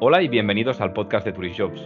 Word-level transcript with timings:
Hola 0.00 0.22
y 0.22 0.28
bienvenidos 0.28 0.80
al 0.80 0.92
podcast 0.92 1.26
de 1.26 1.32
Turisjobs, 1.32 1.82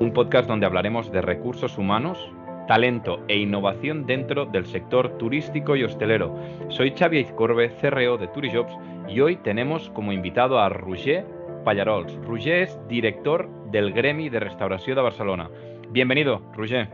un 0.00 0.12
podcast 0.12 0.48
donde 0.48 0.66
hablaremos 0.66 1.12
de 1.12 1.22
recursos 1.22 1.78
humanos, 1.78 2.18
talento 2.66 3.24
e 3.28 3.38
innovación 3.38 4.04
dentro 4.04 4.46
del 4.46 4.66
sector 4.66 5.16
turístico 5.16 5.76
y 5.76 5.84
hostelero. 5.84 6.34
Soy 6.70 6.90
Xavi 6.90 7.20
Izcorbe, 7.20 7.70
CRO 7.80 8.18
de 8.18 8.26
Turisjobs, 8.26 8.76
y 9.08 9.20
hoy 9.20 9.36
tenemos 9.36 9.90
como 9.90 10.12
invitado 10.12 10.58
a 10.58 10.70
Roger 10.70 11.24
Pallarols. 11.64 12.12
Roger 12.26 12.62
es 12.62 12.80
director 12.88 13.48
del 13.70 13.92
Gremi 13.92 14.28
de 14.28 14.40
Restauración 14.40 14.96
de 14.96 15.02
Barcelona. 15.02 15.48
Bienvenido, 15.90 16.42
Roger. 16.56 16.88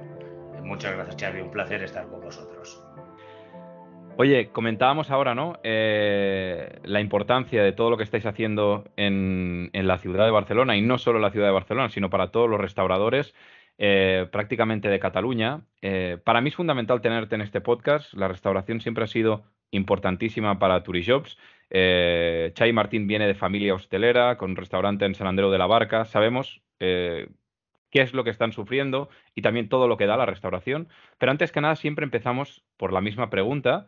Muchas 0.62 0.96
gracias, 0.96 1.16
Xavi. 1.18 1.40
Un 1.40 1.50
placer 1.50 1.82
estar 1.82 2.06
con 2.08 2.20
vosotros. 2.20 2.85
Oye, 4.18 4.48
comentábamos 4.48 5.10
ahora, 5.10 5.34
¿no? 5.34 5.60
Eh, 5.62 6.80
la 6.84 7.02
importancia 7.02 7.62
de 7.62 7.72
todo 7.72 7.90
lo 7.90 7.98
que 7.98 8.02
estáis 8.04 8.24
haciendo 8.24 8.84
en, 8.96 9.70
la 9.74 9.98
ciudad 9.98 10.24
de 10.24 10.30
Barcelona 10.30 10.74
y 10.74 10.80
no 10.80 10.96
solo 10.96 11.18
en 11.18 11.22
la 11.22 11.30
ciudad 11.30 11.48
de 11.48 11.52
Barcelona, 11.52 11.90
sino 11.90 12.08
para 12.08 12.30
todos 12.30 12.48
los 12.48 12.58
restauradores 12.58 13.34
eh, 13.76 14.26
prácticamente 14.32 14.88
de 14.88 14.98
Cataluña. 14.98 15.66
Eh, 15.82 16.16
para 16.24 16.40
mí 16.40 16.48
es 16.48 16.56
fundamental 16.56 17.02
tenerte 17.02 17.34
en 17.34 17.42
este 17.42 17.60
podcast. 17.60 18.14
La 18.14 18.26
restauración 18.26 18.80
siempre 18.80 19.04
ha 19.04 19.06
sido 19.06 19.44
importantísima 19.70 20.58
para 20.58 20.82
Turijobs. 20.82 21.36
Eh, 21.68 22.52
Chay 22.54 22.72
Martín 22.72 23.06
viene 23.06 23.26
de 23.26 23.34
familia 23.34 23.74
hostelera, 23.74 24.38
con 24.38 24.56
restaurante 24.56 25.04
en 25.04 25.14
San 25.14 25.26
Andreu 25.26 25.50
de 25.50 25.58
la 25.58 25.66
Barca. 25.66 26.06
Sabemos 26.06 26.62
qué 27.96 28.02
es 28.02 28.12
lo 28.12 28.24
que 28.24 28.30
están 28.30 28.52
sufriendo 28.52 29.08
y 29.34 29.40
también 29.40 29.70
todo 29.70 29.88
lo 29.88 29.96
que 29.96 30.04
da 30.04 30.18
la 30.18 30.26
restauración. 30.26 30.90
Pero 31.16 31.32
antes 31.32 31.50
que 31.50 31.62
nada, 31.62 31.76
siempre 31.76 32.04
empezamos 32.04 32.62
por 32.76 32.92
la 32.92 33.00
misma 33.00 33.30
pregunta 33.30 33.86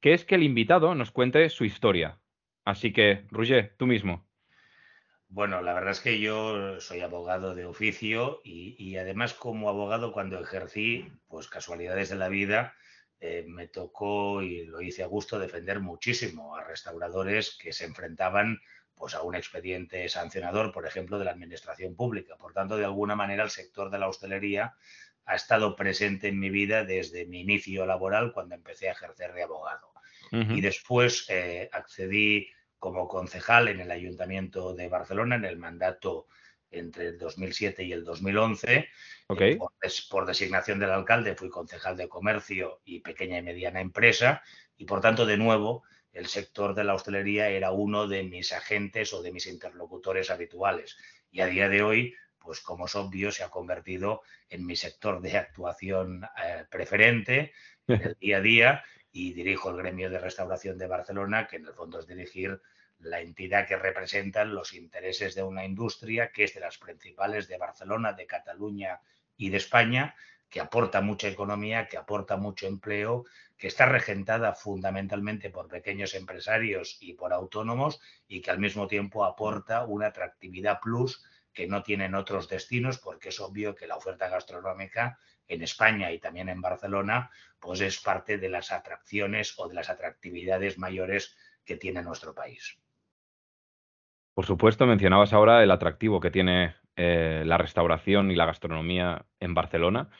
que 0.00 0.14
es 0.14 0.24
que 0.24 0.36
el 0.36 0.44
invitado 0.44 0.94
nos 0.94 1.10
cuente 1.10 1.50
su 1.50 1.64
historia. 1.64 2.20
Así 2.64 2.92
que, 2.92 3.26
Roger, 3.32 3.74
tú 3.76 3.88
mismo. 3.88 4.24
Bueno, 5.28 5.62
la 5.62 5.74
verdad 5.74 5.90
es 5.90 6.00
que 6.00 6.20
yo 6.20 6.80
soy 6.80 7.00
abogado 7.00 7.56
de 7.56 7.64
oficio 7.64 8.40
y, 8.44 8.96
además 8.96 9.34
como 9.34 9.68
abogado 9.68 10.12
cuando 10.12 10.38
ejercí, 10.38 11.10
pues 11.26 11.48
casualidades 11.48 12.08
de 12.08 12.16
la 12.16 12.28
vida, 12.28 12.76
eh, 13.18 13.44
me 13.48 13.66
tocó 13.66 14.42
y 14.42 14.64
lo 14.64 14.80
hice 14.80 15.02
a 15.02 15.06
gusto 15.06 15.40
defender 15.40 15.80
muchísimo 15.80 16.54
a 16.54 16.62
restauradores 16.62 17.58
que 17.60 17.72
se 17.72 17.84
enfrentaban 17.84 18.60
pues 19.00 19.14
a 19.14 19.22
un 19.22 19.34
expediente 19.34 20.06
sancionador, 20.10 20.72
por 20.72 20.86
ejemplo, 20.86 21.18
de 21.18 21.24
la 21.24 21.30
administración 21.30 21.96
pública. 21.96 22.36
Por 22.36 22.52
tanto, 22.52 22.76
de 22.76 22.84
alguna 22.84 23.16
manera 23.16 23.42
el 23.42 23.50
sector 23.50 23.90
de 23.90 23.98
la 23.98 24.08
hostelería 24.08 24.74
ha 25.24 25.34
estado 25.34 25.74
presente 25.74 26.28
en 26.28 26.38
mi 26.38 26.50
vida 26.50 26.84
desde 26.84 27.24
mi 27.24 27.40
inicio 27.40 27.86
laboral 27.86 28.32
cuando 28.32 28.54
empecé 28.54 28.90
a 28.90 28.92
ejercer 28.92 29.32
de 29.32 29.42
abogado 29.42 29.90
y 30.32 30.60
después 30.60 31.26
eh, 31.28 31.68
accedí 31.72 32.50
como 32.78 33.08
concejal 33.08 33.66
en 33.66 33.80
el 33.80 33.90
Ayuntamiento 33.90 34.74
de 34.74 34.88
Barcelona 34.88 35.34
en 35.34 35.44
el 35.44 35.56
mandato 35.56 36.28
entre 36.70 37.08
el 37.08 37.18
2007 37.18 37.82
y 37.82 37.92
el 37.92 38.04
2011. 38.04 38.88
Okay. 39.26 39.58
por, 40.08 40.26
designación 40.26 40.78
del 40.78 40.90
alcalde 40.90 41.34
fui 41.34 41.48
concejal 41.48 41.96
de 41.96 42.08
comercio 42.08 42.80
y 42.84 43.00
pequeña 43.00 43.38
y 43.38 43.42
mediana 43.42 43.80
empresa 43.80 44.42
y 44.76 44.84
por 44.84 45.00
tanto 45.00 45.26
de 45.26 45.36
nuevo 45.36 45.82
el 46.12 46.26
sector 46.26 46.74
de 46.74 46.84
la 46.84 46.94
hostelería 46.94 47.48
era 47.48 47.70
uno 47.70 48.08
de 48.08 48.22
mis 48.22 48.52
agentes 48.52 49.12
o 49.12 49.22
de 49.22 49.32
mis 49.32 49.46
interlocutores 49.46 50.30
habituales. 50.30 50.96
Y 51.30 51.40
a 51.40 51.46
día 51.46 51.68
de 51.68 51.82
hoy 51.82 52.14
pues 52.40 52.60
como 52.60 52.86
es 52.86 52.94
obvio 52.96 53.30
se 53.30 53.44
ha 53.44 53.50
convertido 53.50 54.22
en 54.48 54.66
mi 54.66 54.74
sector 54.74 55.20
de 55.20 55.36
actuación 55.36 56.24
eh, 56.42 56.64
preferente 56.68 57.52
en 57.86 58.02
el 58.02 58.16
día 58.18 58.38
a 58.38 58.40
día 58.40 58.84
y 59.12 59.32
dirijo 59.34 59.70
el 59.70 59.76
gremio 59.76 60.10
de 60.10 60.18
restauración 60.18 60.78
de 60.78 60.86
Barcelona, 60.86 61.46
que 61.46 61.56
en 61.56 61.66
el 61.66 61.74
fondo 61.74 62.00
es 62.00 62.06
dirigir 62.06 62.60
la 62.98 63.20
entidad 63.20 63.66
que 63.66 63.76
representa 63.76 64.44
los 64.44 64.72
intereses 64.74 65.34
de 65.34 65.42
una 65.42 65.64
industria 65.64 66.32
que 66.32 66.44
es 66.44 66.54
de 66.54 66.60
las 66.60 66.78
principales 66.78 67.48
de 67.48 67.58
Barcelona, 67.58 68.12
de 68.12 68.26
Cataluña 68.26 69.00
y 69.36 69.50
de 69.50 69.56
España, 69.56 70.14
que 70.50 70.60
aporta 70.60 71.00
mucha 71.00 71.28
economía, 71.28 71.86
que 71.86 71.96
aporta 71.96 72.36
mucho 72.36 72.66
empleo, 72.66 73.24
que 73.56 73.68
está 73.68 73.86
regentada 73.86 74.52
fundamentalmente 74.54 75.48
por 75.48 75.68
pequeños 75.68 76.14
empresarios 76.14 76.98
y 77.00 77.14
por 77.14 77.32
autónomos 77.32 78.00
y 78.26 78.40
que 78.40 78.50
al 78.50 78.58
mismo 78.58 78.88
tiempo 78.88 79.24
aporta 79.24 79.84
una 79.84 80.08
atractividad 80.08 80.80
plus 80.80 81.24
que 81.52 81.66
no 81.66 81.82
tienen 81.82 82.14
otros 82.14 82.48
destinos, 82.48 82.98
porque 82.98 83.30
es 83.30 83.40
obvio 83.40 83.74
que 83.74 83.86
la 83.86 83.96
oferta 83.96 84.28
gastronómica 84.28 85.18
en 85.46 85.62
España 85.62 86.12
y 86.12 86.18
también 86.18 86.48
en 86.48 86.60
Barcelona, 86.60 87.30
pues 87.58 87.80
es 87.80 88.00
parte 88.00 88.38
de 88.38 88.48
las 88.48 88.72
atracciones 88.72 89.54
o 89.58 89.68
de 89.68 89.74
las 89.74 89.90
atractividades 89.90 90.78
mayores 90.78 91.36
que 91.64 91.76
tiene 91.76 92.02
nuestro 92.02 92.34
país. 92.34 92.78
Por 94.34 94.46
supuesto, 94.46 94.86
mencionabas 94.86 95.32
ahora 95.32 95.62
el 95.62 95.70
atractivo 95.70 96.20
que 96.20 96.30
tiene 96.30 96.76
eh, 96.96 97.42
la 97.44 97.58
restauración 97.58 98.30
y 98.30 98.36
la 98.36 98.46
gastronomía 98.46 99.26
en 99.38 99.54
Barcelona. 99.54 100.10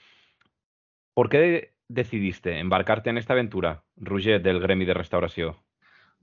¿Por 1.21 1.29
qué 1.29 1.75
decidiste 1.87 2.61
embarcarte 2.61 3.11
en 3.11 3.19
esta 3.19 3.35
aventura, 3.35 3.85
Roger, 3.95 4.41
del 4.41 4.59
Gremi 4.59 4.87
de 4.87 4.95
Restauración? 4.95 5.55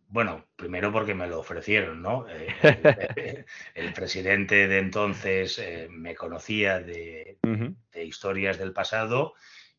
Bueno, 0.08 0.48
primero 0.56 0.92
porque 0.92 1.14
me 1.14 1.28
lo 1.28 1.40
ofrecieron, 1.40 2.02
¿no? 2.02 2.26
Eh, 2.28 3.46
el, 3.76 3.94
presidente 3.94 4.68
de 4.68 4.80
entonces 4.80 5.60
eh, 5.60 5.88
me 5.92 6.16
conocía 6.16 6.80
de, 6.80 7.38
historias 7.94 8.58
del 8.58 8.74
pasado 8.74 9.36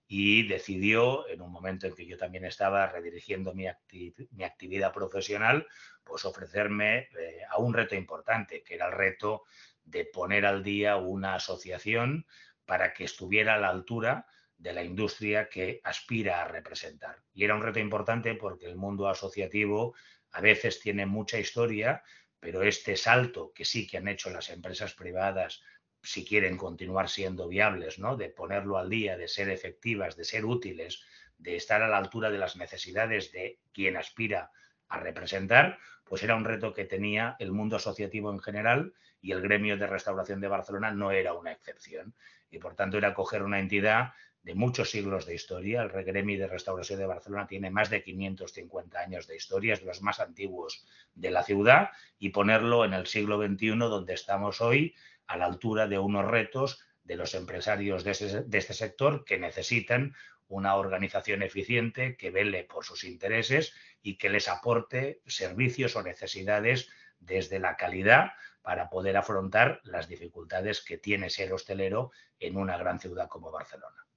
y 0.07 0.47
decidió, 0.47 1.29
en 1.29 1.43
un 1.43 1.51
momento 1.51 1.89
en 1.89 1.97
que 1.97 2.07
yo 2.07 2.17
también 2.17 2.45
estaba 2.45 2.87
redirigiendo 2.87 3.53
mi, 3.55 3.67
actividad 3.67 4.93
profesional, 4.93 5.67
pues 6.05 6.25
ofrecerme 6.27 7.09
eh, 7.19 7.41
a 7.51 7.59
un 7.59 7.75
reto 7.75 7.97
importante, 7.97 8.63
que 8.63 8.77
era 8.77 8.87
el 8.87 8.93
reto 8.93 9.43
de 9.83 10.05
poner 10.05 10.47
al 10.47 10.63
día 10.63 10.95
una 10.95 11.35
asociación 11.35 12.25
para 12.65 12.93
que 12.93 13.03
estuviera 13.03 13.57
a 13.57 13.59
la 13.59 13.71
altura 13.71 14.25
de 14.59 14.73
la 14.73 14.83
industria 14.83 15.49
que 15.49 15.81
aspira 15.85 16.43
a 16.43 16.49
representar. 16.49 17.23
Y 17.33 17.45
era 17.45 17.55
un 17.55 17.63
reto 17.63 17.79
importante 17.79 18.35
porque 18.35 18.67
el 18.67 18.77
mundo 18.77 19.09
asociativo 19.09 19.95
a 20.33 20.41
veces 20.41 20.81
tiene 20.81 21.07
mucha 21.07 21.39
historia, 21.39 22.03
pero 22.41 22.63
este 22.63 22.97
salto 22.97 23.53
que 23.55 23.65
sí 23.65 23.87
que 23.87 23.99
han 23.99 24.09
hecho 24.09 24.31
las 24.31 24.51
empresas 24.51 24.95
privadas 24.95 25.63
si 26.03 26.25
quieren 26.25 26.57
continuar 26.57 27.09
siendo 27.09 27.49
viables, 27.49 27.99
¿no? 27.99 28.17
De 28.17 28.29
ponerlo 28.29 28.79
al 28.79 28.89
día, 28.89 29.17
de 29.17 29.29
ser 29.29 29.49
efectivas, 29.49 30.17
de 30.17 30.25
ser 30.25 30.45
útiles, 30.45 31.05
de 31.39 31.57
estar 31.57 31.83
a 31.83 31.89
la 31.89 31.99
altura 31.99 32.31
de 32.31 32.39
las 32.39 32.57
necesidades 32.57 33.33
de 33.33 33.61
quien 33.73 33.97
aspira 33.97 34.51
a 34.89 35.01
representar, 35.01 35.79
pues 36.05 36.23
era 36.23 36.37
un 36.37 36.45
reto 36.45 36.73
que 36.73 36.85
tenía 36.85 37.37
el 37.39 37.53
mundo 37.53 37.77
asociativo 37.77 38.33
en 38.33 38.41
general 38.41 38.95
y 39.21 39.33
el 39.33 39.43
gremio 39.43 39.77
de 39.77 39.87
restauración 39.87 40.41
de 40.41 40.49
Barcelona 40.49 40.93
no 40.93 41.11
era 41.11 41.35
una 41.35 41.53
excepción. 41.53 42.15
Y 42.51 42.59
por 42.59 42.75
tanto 42.75 42.97
era 42.97 43.15
coger 43.15 43.43
una 43.43 43.59
entidad 43.59 44.13
de 44.49 44.55
muchos 44.55 44.91
siglos 44.91 45.27
de 45.27 45.35
historia. 45.35 45.83
El 45.83 45.91
Regremi 45.91 46.37
de 46.37 46.47
Restauración 46.47 46.99
de 46.99 47.05
Barcelona 47.05 47.47
tiene 47.47 47.71
más 47.71 47.91
de 47.91 48.03
550 48.03 48.99
años 48.99 49.27
de 49.27 49.37
historia, 49.37 49.75
es 49.75 49.81
de 49.81 49.87
los 49.87 50.01
más 50.01 50.21
antiguos 50.21 50.87
de 51.15 51.31
la 51.31 51.43
ciudad, 51.43 51.91
y 52.19 52.31
ponerlo 52.31 52.87
en 52.87 52.95
el 52.95 53.07
siglo 53.07 53.37
XXI, 53.37 53.77
donde 53.77 54.15
estamos 54.15 54.63
hoy, 54.63 54.95
a 55.27 55.37
la 55.37 55.45
altura 55.45 55.87
de 55.87 55.99
unos 55.99 56.25
retos 56.25 56.83
de 57.05 57.17
los 57.17 57.35
empresarios 57.35 58.05
de, 58.05 58.13
este 58.13 58.73
sector 58.73 59.27
que 59.27 59.39
necesitan 59.39 60.15
una 60.47 60.77
organización 60.77 61.43
eficiente 61.43 62.17
que 62.17 62.31
vele 62.31 62.65
por 62.65 62.87
sus 62.87 63.05
intereses 63.05 63.75
y 64.01 64.17
que 64.17 64.31
les 64.31 64.49
aporte 64.49 65.21
servicios 65.27 65.95
o 65.95 66.03
necesidades 66.03 66.89
desde 67.19 67.59
la 67.59 67.77
calidad 67.77 68.31
para 68.63 68.89
poder 68.89 69.19
afrontar 69.19 69.83
las 69.85 70.09
dificultades 70.09 70.83
que 70.83 70.97
tiene 70.97 71.29
ser 71.29 71.53
hostelero 71.53 72.13
en 72.41 72.57
una 72.57 72.79
gran 72.79 72.99
ciudad 72.99 73.29
como 73.29 73.51
Barcelona. 73.51 74.08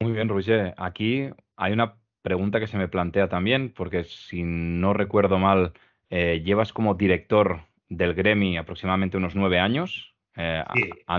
Muy 0.00 0.12
bien, 0.12 0.28
Roger. 0.28 0.74
Aquí 0.78 1.28
hay 1.56 1.72
una 1.72 1.96
pregunta 2.22 2.58
que 2.58 2.66
se 2.66 2.78
me 2.78 2.88
plantea 2.88 3.28
también, 3.28 3.72
porque 3.72 4.04
si 4.04 4.42
no 4.42 4.94
recuerdo 4.94 5.38
mal, 5.38 5.74
eh, 6.08 6.42
llevas 6.44 6.72
como 6.72 6.94
director 6.94 7.66
del 7.88 8.14
Gremi 8.14 8.56
aproximadamente 8.56 9.18
unos 9.18 9.34
nueve 9.34 9.58
años. 9.58 10.14
Eh, 10.36 10.64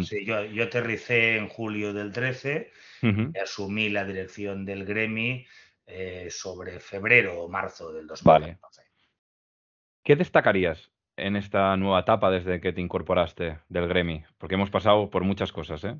sí, 0.02 0.26
yo, 0.26 0.64
aterricé 0.64 1.38
en 1.38 1.48
julio 1.48 1.94
del 1.94 2.12
13, 2.12 2.72
asumí 3.44 3.90
la 3.90 4.04
dirección 4.04 4.66
del 4.66 4.86
Gremi 4.86 5.46
eh, 5.86 6.30
sobre 6.32 6.80
febrero 6.80 7.42
o 7.44 7.50
marzo 7.50 7.92
del 7.94 8.08
2012. 8.08 8.58
¿Qué 10.04 10.16
destacarías 10.16 10.92
en 11.18 11.36
esta 11.36 11.76
nueva 11.78 12.02
etapa 12.02 12.32
desde 12.32 12.62
que 12.62 12.74
te 12.74 12.82
incorporaste 12.82 13.60
del 13.70 13.88
Gremi? 13.88 14.24
Porque 14.38 14.56
hemos 14.56 14.70
pasado 14.70 15.10
por 15.10 15.24
muchas 15.24 15.52
cosas, 15.52 15.84
¿eh? 15.84 15.98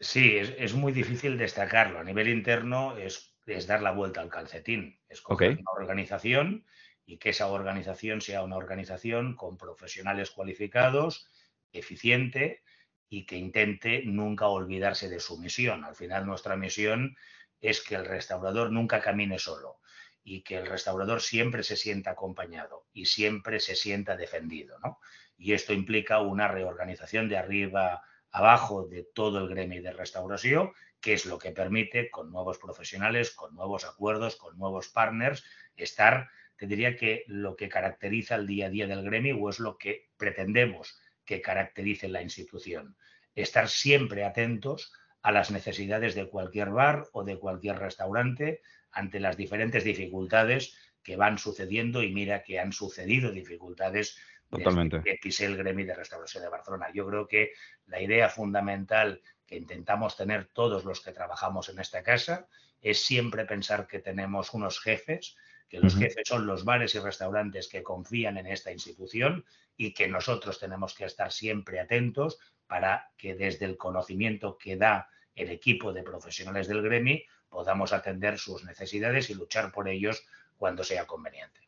Sí, 0.00 0.36
es, 0.36 0.74
muy 0.74 0.92
difícil 0.92 1.36
destacarlo. 1.38 1.98
A 1.98 2.04
nivel 2.04 2.28
interno 2.28 2.96
es, 2.96 3.34
dar 3.66 3.82
la 3.82 3.92
vuelta 3.92 4.20
al 4.20 4.30
calcetín. 4.30 4.98
Es 5.08 5.20
coger 5.20 5.58
una 5.58 5.72
organización 5.72 6.64
y 7.06 7.18
que 7.18 7.30
esa 7.30 7.48
organización 7.48 8.20
sea 8.20 8.42
una 8.42 8.56
organización 8.56 9.36
con 9.36 9.58
profesionales 9.58 10.30
cualificados, 10.30 11.28
eficiente 11.72 12.62
y 13.08 13.26
que 13.26 13.36
intente 13.36 14.02
nunca 14.04 14.48
olvidarse 14.48 15.08
de 15.08 15.20
su 15.20 15.38
misión. 15.38 15.84
Al 15.84 15.94
final 15.94 16.26
nuestra 16.26 16.56
misión 16.56 17.16
es 17.60 17.82
que 17.82 17.94
el 17.94 18.06
restaurador 18.06 18.72
nunca 18.72 19.00
camine 19.00 19.38
solo 19.38 19.78
y 20.24 20.42
que 20.42 20.56
el 20.56 20.66
restaurador 20.66 21.20
siempre 21.20 21.62
se 21.62 21.76
sienta 21.76 22.12
acompañado 22.12 22.86
y 22.92 23.04
siempre 23.04 23.60
se 23.60 23.76
sienta 23.76 24.16
defendido. 24.16 24.78
¿no? 24.80 24.98
Y 25.36 25.52
esto 25.52 25.72
implica 25.74 26.20
una 26.20 26.48
reorganización 26.48 27.28
de 27.28 27.36
arriba 27.36 28.02
abajo 28.30 28.86
de 28.86 29.04
todo 29.04 29.38
el 29.38 29.48
gremio 29.48 29.82
de 29.82 29.92
restauración, 29.92 30.72
que 31.00 31.12
es 31.12 31.26
lo 31.26 31.38
que 31.38 31.52
permite, 31.52 32.10
con 32.10 32.32
nuevos 32.32 32.58
profesionales, 32.58 33.30
con 33.30 33.54
nuevos 33.54 33.84
acuerdos, 33.84 34.36
con 34.36 34.58
nuevos 34.58 34.88
partners, 34.88 35.44
estar, 35.76 36.30
te 36.56 36.66
diría 36.66 36.96
que 36.96 37.24
lo 37.26 37.54
que 37.54 37.68
caracteriza 37.68 38.36
el 38.36 38.46
día 38.46 38.66
a 38.66 38.70
día 38.70 38.86
del 38.86 39.04
gremio 39.04 39.36
o 39.36 39.50
es 39.50 39.60
lo 39.60 39.76
que 39.76 40.08
pretendemos 40.16 40.98
que 41.24 41.42
caracterice 41.42 42.08
la 42.08 42.22
institución. 42.22 42.96
Estar 43.34 43.68
siempre 43.68 44.24
atentos 44.24 44.92
a 45.22 45.30
las 45.32 45.50
necesidades 45.50 46.14
de 46.14 46.28
cualquier 46.28 46.70
bar 46.70 47.08
o 47.12 47.24
de 47.24 47.38
cualquier 47.38 47.78
restaurante 47.78 48.62
ante 48.94 49.20
las 49.20 49.36
diferentes 49.36 49.84
dificultades 49.84 50.76
que 51.02 51.16
van 51.16 51.38
sucediendo 51.38 52.02
y 52.02 52.12
mira 52.12 52.42
que 52.42 52.58
han 52.58 52.72
sucedido 52.72 53.30
dificultades 53.30 54.18
Totalmente. 54.48 54.98
desde 54.98 55.18
que 55.18 55.44
el 55.44 55.56
gremio 55.56 55.86
de 55.86 55.94
restauración 55.94 56.42
de 56.42 56.48
Barcelona. 56.48 56.86
Yo 56.94 57.06
creo 57.06 57.26
que 57.26 57.52
la 57.86 58.00
idea 58.00 58.28
fundamental 58.28 59.20
que 59.46 59.56
intentamos 59.56 60.16
tener 60.16 60.46
todos 60.46 60.84
los 60.84 61.00
que 61.00 61.12
trabajamos 61.12 61.68
en 61.68 61.78
esta 61.78 62.02
casa 62.02 62.48
es 62.80 63.04
siempre 63.04 63.44
pensar 63.44 63.86
que 63.86 63.98
tenemos 63.98 64.54
unos 64.54 64.80
jefes, 64.80 65.36
que 65.68 65.80
los 65.80 65.96
jefes 65.96 66.22
son 66.26 66.46
los 66.46 66.64
bares 66.64 66.94
y 66.94 67.00
restaurantes 67.00 67.68
que 67.68 67.82
confían 67.82 68.36
en 68.36 68.46
esta 68.46 68.70
institución 68.70 69.44
y 69.76 69.92
que 69.92 70.06
nosotros 70.06 70.60
tenemos 70.60 70.94
que 70.94 71.04
estar 71.04 71.32
siempre 71.32 71.80
atentos 71.80 72.38
para 72.66 73.10
que 73.16 73.34
desde 73.34 73.64
el 73.66 73.76
conocimiento 73.76 74.56
que 74.56 74.76
da 74.76 75.08
el 75.34 75.50
equipo 75.50 75.92
de 75.92 76.02
profesionales 76.02 76.68
del 76.68 76.82
gremio 76.82 77.18
podamos 77.48 77.92
atender 77.92 78.38
sus 78.38 78.64
necesidades 78.64 79.30
y 79.30 79.34
luchar 79.34 79.72
por 79.72 79.88
ellos 79.88 80.26
cuando 80.56 80.82
sea 80.84 81.06
conveniente. 81.06 81.60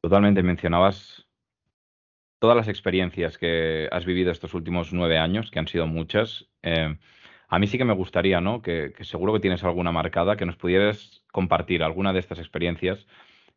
Totalmente, 0.00 0.42
mencionabas 0.42 1.26
todas 2.38 2.56
las 2.56 2.68
experiencias 2.68 3.36
que 3.36 3.88
has 3.90 4.04
vivido 4.04 4.30
estos 4.30 4.54
últimos 4.54 4.92
nueve 4.92 5.18
años, 5.18 5.50
que 5.50 5.58
han 5.58 5.66
sido 5.66 5.86
muchas. 5.86 6.46
Eh, 6.62 6.96
a 7.48 7.58
mí 7.58 7.66
sí 7.66 7.78
que 7.78 7.84
me 7.84 7.94
gustaría, 7.94 8.40
¿no? 8.40 8.62
Que, 8.62 8.92
que, 8.96 9.04
seguro 9.04 9.32
que 9.32 9.40
tienes 9.40 9.64
alguna 9.64 9.90
marcada, 9.90 10.36
que 10.36 10.46
nos 10.46 10.56
pudieras 10.56 11.24
compartir 11.32 11.82
alguna 11.82 12.12
de 12.12 12.20
estas 12.20 12.38
experiencias 12.38 13.06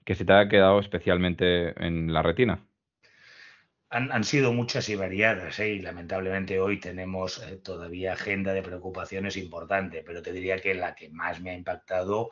que 0.04 0.16
se 0.16 0.26
te 0.26 0.34
haya 0.34 0.50
quedado 0.50 0.80
especialmente 0.80 1.86
en 1.86 2.12
la 2.12 2.24
retina 2.24 2.66
han, 3.92 4.24
sido 4.24 4.54
muchas 4.54 4.88
y 4.88 4.96
variadas, 4.96 5.60
¿eh? 5.60 5.72
y 5.72 5.80
lamentablemente 5.80 6.62
hoy 6.62 6.80
tenemos 6.80 7.44
eh, 7.44 7.58
todavía 7.58 8.14
agenda 8.14 8.54
de 8.54 8.64
preocupaciones 8.64 9.36
importante, 9.36 10.02
pero 10.02 10.22
te 10.22 10.32
diría 10.32 10.60
que 10.60 10.74
la 10.74 10.96
que 10.96 11.10
más 11.10 11.42
me 11.42 11.52
ha 11.52 11.56
impactado, 11.56 12.30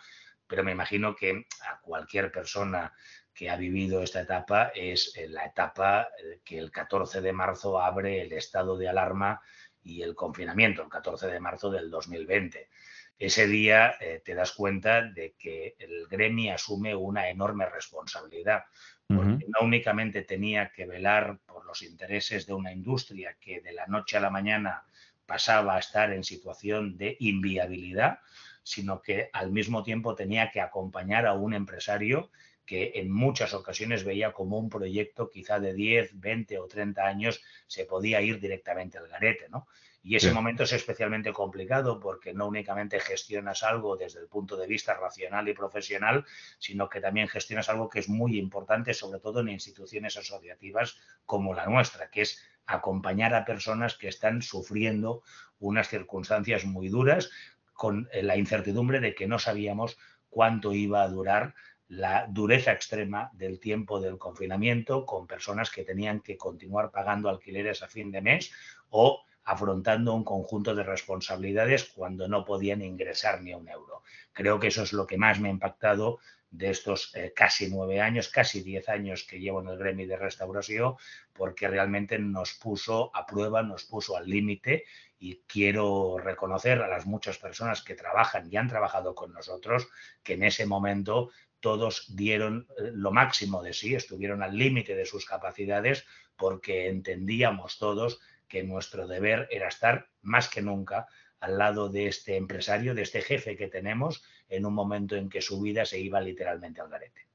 pero 0.48 0.64
me 0.64 0.72
imagino 0.72 1.16
que 1.18 1.48
a 1.70 1.82
cualquier 1.82 2.32
persona 2.32 2.94
que 3.34 3.50
ha 3.50 3.58
vivido 3.58 4.02
esta 4.02 4.22
etapa 4.22 4.72
es 4.74 5.14
eh, 5.18 5.28
la 5.28 5.46
etapa 5.48 6.08
que 6.46 6.58
el 6.58 6.72
14 6.72 7.20
de 7.20 7.34
marzo 7.34 7.82
abre 7.82 8.22
el 8.22 8.32
estado 8.32 8.78
de 8.78 8.88
alarma 8.88 9.42
y 9.84 10.02
el 10.02 10.16
confinamiento, 10.16 10.82
el 10.82 10.90
14 10.90 11.28
de 11.28 11.42
marzo 11.42 11.70
del 11.70 11.90
2020. 11.90 12.70
Ese 13.18 13.48
día 13.48 13.98
te 14.24 14.34
das 14.34 14.54
cuenta 14.54 15.02
de 15.02 15.36
que 15.38 15.76
el 15.78 16.08
gremio 16.08 16.54
asume 16.54 16.96
una 16.96 17.30
enorme 17.30 17.66
responsabilidad, 17.66 18.64
porque 19.08 19.46
no 19.48 19.66
únicamente 19.66 20.22
tenía 20.22 20.72
que 20.72 20.86
velar 20.86 21.40
los 21.70 21.84
intereses 21.84 22.48
de 22.48 22.54
una 22.54 22.74
industria 22.74 23.38
que 23.40 23.62
de 23.62 23.74
la 23.74 23.86
noche 23.86 24.18
a 24.18 24.20
la 24.20 24.32
mañana 24.32 24.86
pasaba 25.28 25.76
a 25.76 25.80
estar 25.80 26.12
en 26.12 26.24
situación 26.24 26.98
de 26.98 27.16
inviabilidad, 27.20 28.20
sino 28.64 29.04
que 29.04 29.30
al 29.34 29.52
mismo 29.52 29.84
tiempo 29.84 30.16
tenía 30.16 30.50
que 30.50 30.62
acompañar 30.62 31.28
a 31.28 31.34
un 31.34 31.54
empresario 31.54 32.32
que 32.70 32.92
en 32.94 33.10
muchas 33.10 33.56
ocasiones 33.56 34.04
veía 34.04 34.32
como 34.32 34.60
un 34.60 34.70
proyecto 34.70 35.32
quizá 35.32 35.60
de 35.60 35.74
10, 35.74 36.20
20 36.20 36.60
o 36.60 36.68
30 36.68 37.04
años 37.04 37.42
se 37.66 37.86
podía 37.86 38.22
ir 38.22 38.40
directamente 38.40 39.00
al 39.00 39.08
garete, 39.08 39.50
¿no? 39.50 39.68
Y 40.04 40.16
ese 40.16 40.32
momento 40.32 40.62
es 40.62 40.74
especialmente 40.74 41.34
complicado 41.34 42.00
porque 42.00 42.32
no 42.32 42.48
únicamente 42.48 43.00
gestionas 43.00 43.64
algo 43.64 43.98
desde 43.98 44.20
el 44.20 44.28
punto 44.28 44.56
de 44.56 44.68
vista 44.68 44.94
racional 44.94 45.50
y 45.50 45.56
profesional, 45.56 46.26
sino 46.60 46.88
que 46.88 47.02
también 47.02 47.28
gestionas 47.28 47.70
algo 47.70 47.90
que 47.90 48.02
es 48.02 48.08
muy 48.08 48.38
importante, 48.38 48.94
sobre 48.94 49.20
todo 49.20 49.40
en 49.40 49.50
instituciones 49.50 50.16
asociativas 50.16 51.00
como 51.26 51.56
la 51.56 51.66
nuestra, 51.66 52.12
que 52.12 52.22
es 52.22 52.40
acompañar 52.68 53.34
a 53.34 53.46
personas 53.46 53.96
que 53.96 54.10
están 54.10 54.44
sufriendo 54.44 55.24
unas 55.58 55.90
circunstancias 55.90 56.66
muy 56.66 56.88
duras 56.90 57.32
con 57.74 58.08
eh, 58.12 58.22
la 58.22 58.38
incertidumbre 58.38 59.00
de 59.00 59.16
que 59.16 59.28
no 59.28 59.40
sabíamos 59.40 59.98
cuánto 60.30 60.74
iba 60.74 61.02
a 61.02 61.08
durar 61.08 61.56
la 61.90 62.28
dureza 62.30 62.72
extrema 62.72 63.32
del 63.34 63.60
tiempo 63.60 64.00
del 64.00 64.18
confinamiento 64.18 65.06
con 65.06 65.28
personas 65.28 65.72
que 65.72 65.84
tenían 65.84 66.22
que 66.22 66.38
continuar 66.38 66.92
pagando 66.92 67.30
alquileres 67.30 67.82
a 67.82 67.88
fin 67.88 68.12
de 68.12 68.22
mes 68.22 68.52
o 68.90 69.24
afrontando 69.44 70.14
un 70.14 70.24
conjunto 70.24 70.76
de 70.76 70.84
responsabilidades 70.84 71.86
cuando 71.86 72.28
no 72.28 72.46
podían 72.46 72.84
ingresar 72.84 73.42
ni 73.42 73.56
un 73.56 73.68
euro. 73.68 74.04
Creo 74.34 74.60
que 74.60 74.68
eso 74.68 74.84
es 74.84 74.94
lo 74.94 75.08
que 75.08 75.18
más 75.18 75.40
me 75.40 75.50
ha 75.50 75.52
impactado 75.52 76.20
de 76.52 76.70
estos 76.70 77.12
eh, 77.16 77.34
casi 77.36 77.70
nueve 77.70 78.02
años, 78.02 78.30
casi 78.30 78.62
diez 78.62 78.90
años 78.90 79.24
que 79.24 79.40
llevo 79.40 79.62
en 79.62 79.70
el 79.70 79.78
gremio 79.78 80.08
de 80.08 80.18
restauración, 80.18 80.96
porque 81.34 81.68
realmente 81.68 82.20
nos 82.20 82.54
puso 82.54 83.16
a 83.16 83.26
prueba, 83.26 83.64
nos 83.64 83.86
puso 83.86 84.16
al 84.16 84.28
límite 84.28 84.86
y 85.20 85.42
quiero 85.48 86.18
reconocer 86.18 86.82
a 86.82 86.88
las 86.88 87.06
muchas 87.06 87.38
personas 87.38 87.82
que 87.82 87.96
trabajan 87.96 88.52
y 88.52 88.58
han 88.58 88.68
trabajado 88.68 89.14
con 89.16 89.34
nosotros, 89.34 89.88
que 90.24 90.34
en 90.34 90.44
ese 90.44 90.66
momento 90.66 91.30
todos 91.60 92.16
dieron 92.16 92.68
eh, 92.78 92.92
lo 92.94 93.12
máximo 93.12 93.62
de 93.64 93.74
sí, 93.74 93.96
estuvieron 93.96 94.44
al 94.44 94.58
límite 94.58 94.96
de 94.96 95.06
sus 95.06 95.26
capacidades 95.26 96.06
porque 96.36 96.88
entendíamos 96.88 97.78
todos 97.78 98.20
que 98.48 98.64
nuestro 98.64 99.08
deber 99.08 99.48
era 99.52 99.68
estar 99.68 100.08
más 100.22 100.50
que 100.50 100.62
nunca 100.62 101.08
al 101.40 101.58
lado 101.58 101.90
de 101.90 102.08
este 102.08 102.36
empresario, 102.36 102.94
de 102.96 103.04
este 103.04 103.22
jefe 103.22 103.56
que 103.56 103.68
tenemos, 103.68 104.24
en 104.50 104.66
un 104.66 104.74
momento 104.74 105.16
en 105.16 105.30
que 105.30 105.42
su 105.42 105.62
vida 105.62 105.86
se 105.86 106.00
iba 106.00 106.20
literalmente 106.20 106.82
al 106.82 106.90
garete. 106.90 107.28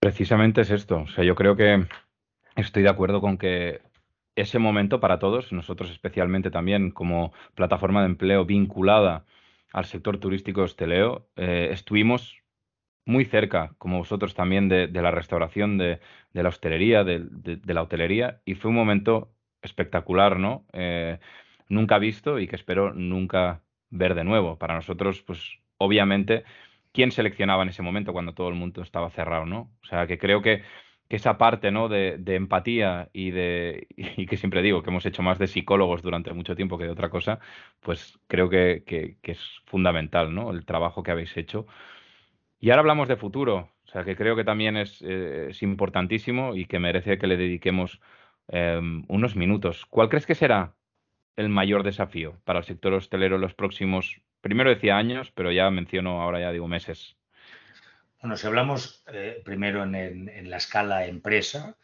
Precisamente 0.00 0.62
es 0.62 0.70
esto. 0.70 1.02
O 1.02 1.08
sea, 1.08 1.24
yo 1.24 1.34
creo 1.34 1.56
que 1.56 1.86
estoy 2.56 2.82
de 2.82 2.88
acuerdo 2.88 3.20
con 3.20 3.38
que 3.38 3.80
ese 4.34 4.58
momento 4.58 5.00
para 5.00 5.18
todos, 5.18 5.52
nosotros 5.52 5.90
especialmente 5.90 6.50
también 6.50 6.90
como 6.90 7.32
plataforma 7.54 8.00
de 8.00 8.06
empleo 8.06 8.44
vinculada 8.44 9.24
al 9.72 9.84
sector 9.84 10.18
turístico 10.18 10.62
hostelero, 10.62 11.28
eh, 11.36 11.68
estuvimos 11.72 12.42
muy 13.06 13.24
cerca, 13.24 13.74
como 13.78 13.98
vosotros 13.98 14.34
también, 14.34 14.68
de, 14.68 14.88
la 14.88 15.10
restauración, 15.12 15.78
de, 15.78 16.00
la 16.32 16.48
hostelería, 16.48 17.04
de, 17.04 17.20
la 17.64 17.82
hotelería, 17.82 18.42
y 18.44 18.54
fue 18.56 18.70
un 18.70 18.76
momento 18.76 19.32
espectacular, 19.62 20.38
¿no? 20.38 20.66
Eh, 20.72 21.18
nunca 21.68 21.98
visto 21.98 22.38
y 22.38 22.48
que 22.48 22.56
espero 22.56 22.92
nunca 22.92 23.62
ver 23.90 24.14
de 24.14 24.24
nuevo. 24.24 24.58
Para 24.58 24.74
nosotros, 24.74 25.22
pues 25.22 25.60
obviamente, 25.78 26.44
¿quién 26.92 27.12
seleccionaba 27.12 27.62
en 27.62 27.70
ese 27.70 27.82
momento 27.82 28.12
cuando 28.12 28.34
todo 28.34 28.48
el 28.48 28.54
mundo 28.56 28.82
estaba 28.82 29.10
cerrado, 29.10 29.46
¿no? 29.46 29.70
O 29.82 29.86
sea, 29.86 30.06
que 30.06 30.18
creo 30.18 30.42
que, 30.42 30.62
esa 31.08 31.38
parte, 31.38 31.70
¿no? 31.70 31.88
De, 31.88 32.20
empatía 32.26 33.10
y 33.12 33.30
de 33.30 33.86
y 33.96 34.26
que 34.26 34.36
siempre 34.36 34.62
digo 34.62 34.82
que 34.82 34.90
hemos 34.90 35.06
hecho 35.06 35.22
más 35.22 35.38
de 35.38 35.46
psicólogos 35.46 36.02
durante 36.02 36.32
mucho 36.32 36.56
tiempo 36.56 36.78
que 36.78 36.84
de 36.84 36.90
otra 36.90 37.10
cosa, 37.10 37.38
pues 37.80 38.18
creo 38.26 38.50
que, 38.50 38.82
que 38.84 39.32
es 39.32 39.40
fundamental, 39.66 40.34
¿no? 40.34 40.50
El 40.50 40.64
trabajo 40.66 41.02
que 41.04 41.12
habéis 41.12 41.36
hecho 41.36 41.66
y 42.66 42.70
ahora 42.70 42.80
hablamos 42.80 43.06
de 43.06 43.14
futuro, 43.14 43.70
o 43.84 43.88
sea 43.88 44.02
que 44.02 44.16
creo 44.16 44.34
que 44.34 44.42
también 44.42 44.76
es, 44.76 45.00
eh, 45.06 45.52
importantísimo 45.60 46.56
y 46.56 46.64
que 46.64 46.80
merece 46.80 47.16
que 47.16 47.28
le 47.28 47.36
dediquemos 47.36 48.00
em, 48.48 49.04
unos 49.06 49.36
minutos. 49.36 49.86
¿Cuál 49.86 50.08
crees 50.08 50.26
que 50.26 50.34
será 50.34 50.74
el 51.36 51.48
mayor 51.48 51.84
desafío 51.84 52.40
para 52.42 52.58
el 52.58 52.64
sector 52.64 52.92
hostelero 52.92 53.36
en 53.36 53.42
los 53.42 53.54
próximos, 53.54 54.20
primero 54.40 54.68
decía 54.68 54.96
años, 54.96 55.30
pero 55.30 55.52
ya 55.52 55.70
menciono 55.70 56.20
ahora 56.20 56.40
ya 56.40 56.50
digo 56.50 56.66
meses? 56.66 57.16
Bueno, 58.20 58.36
si 58.36 58.48
hablamos 58.48 59.04
eh, 59.12 59.40
primero 59.44 59.84
en, 59.84 60.50
la 60.50 60.56
escala 60.56 61.06
empresa, 61.06 61.76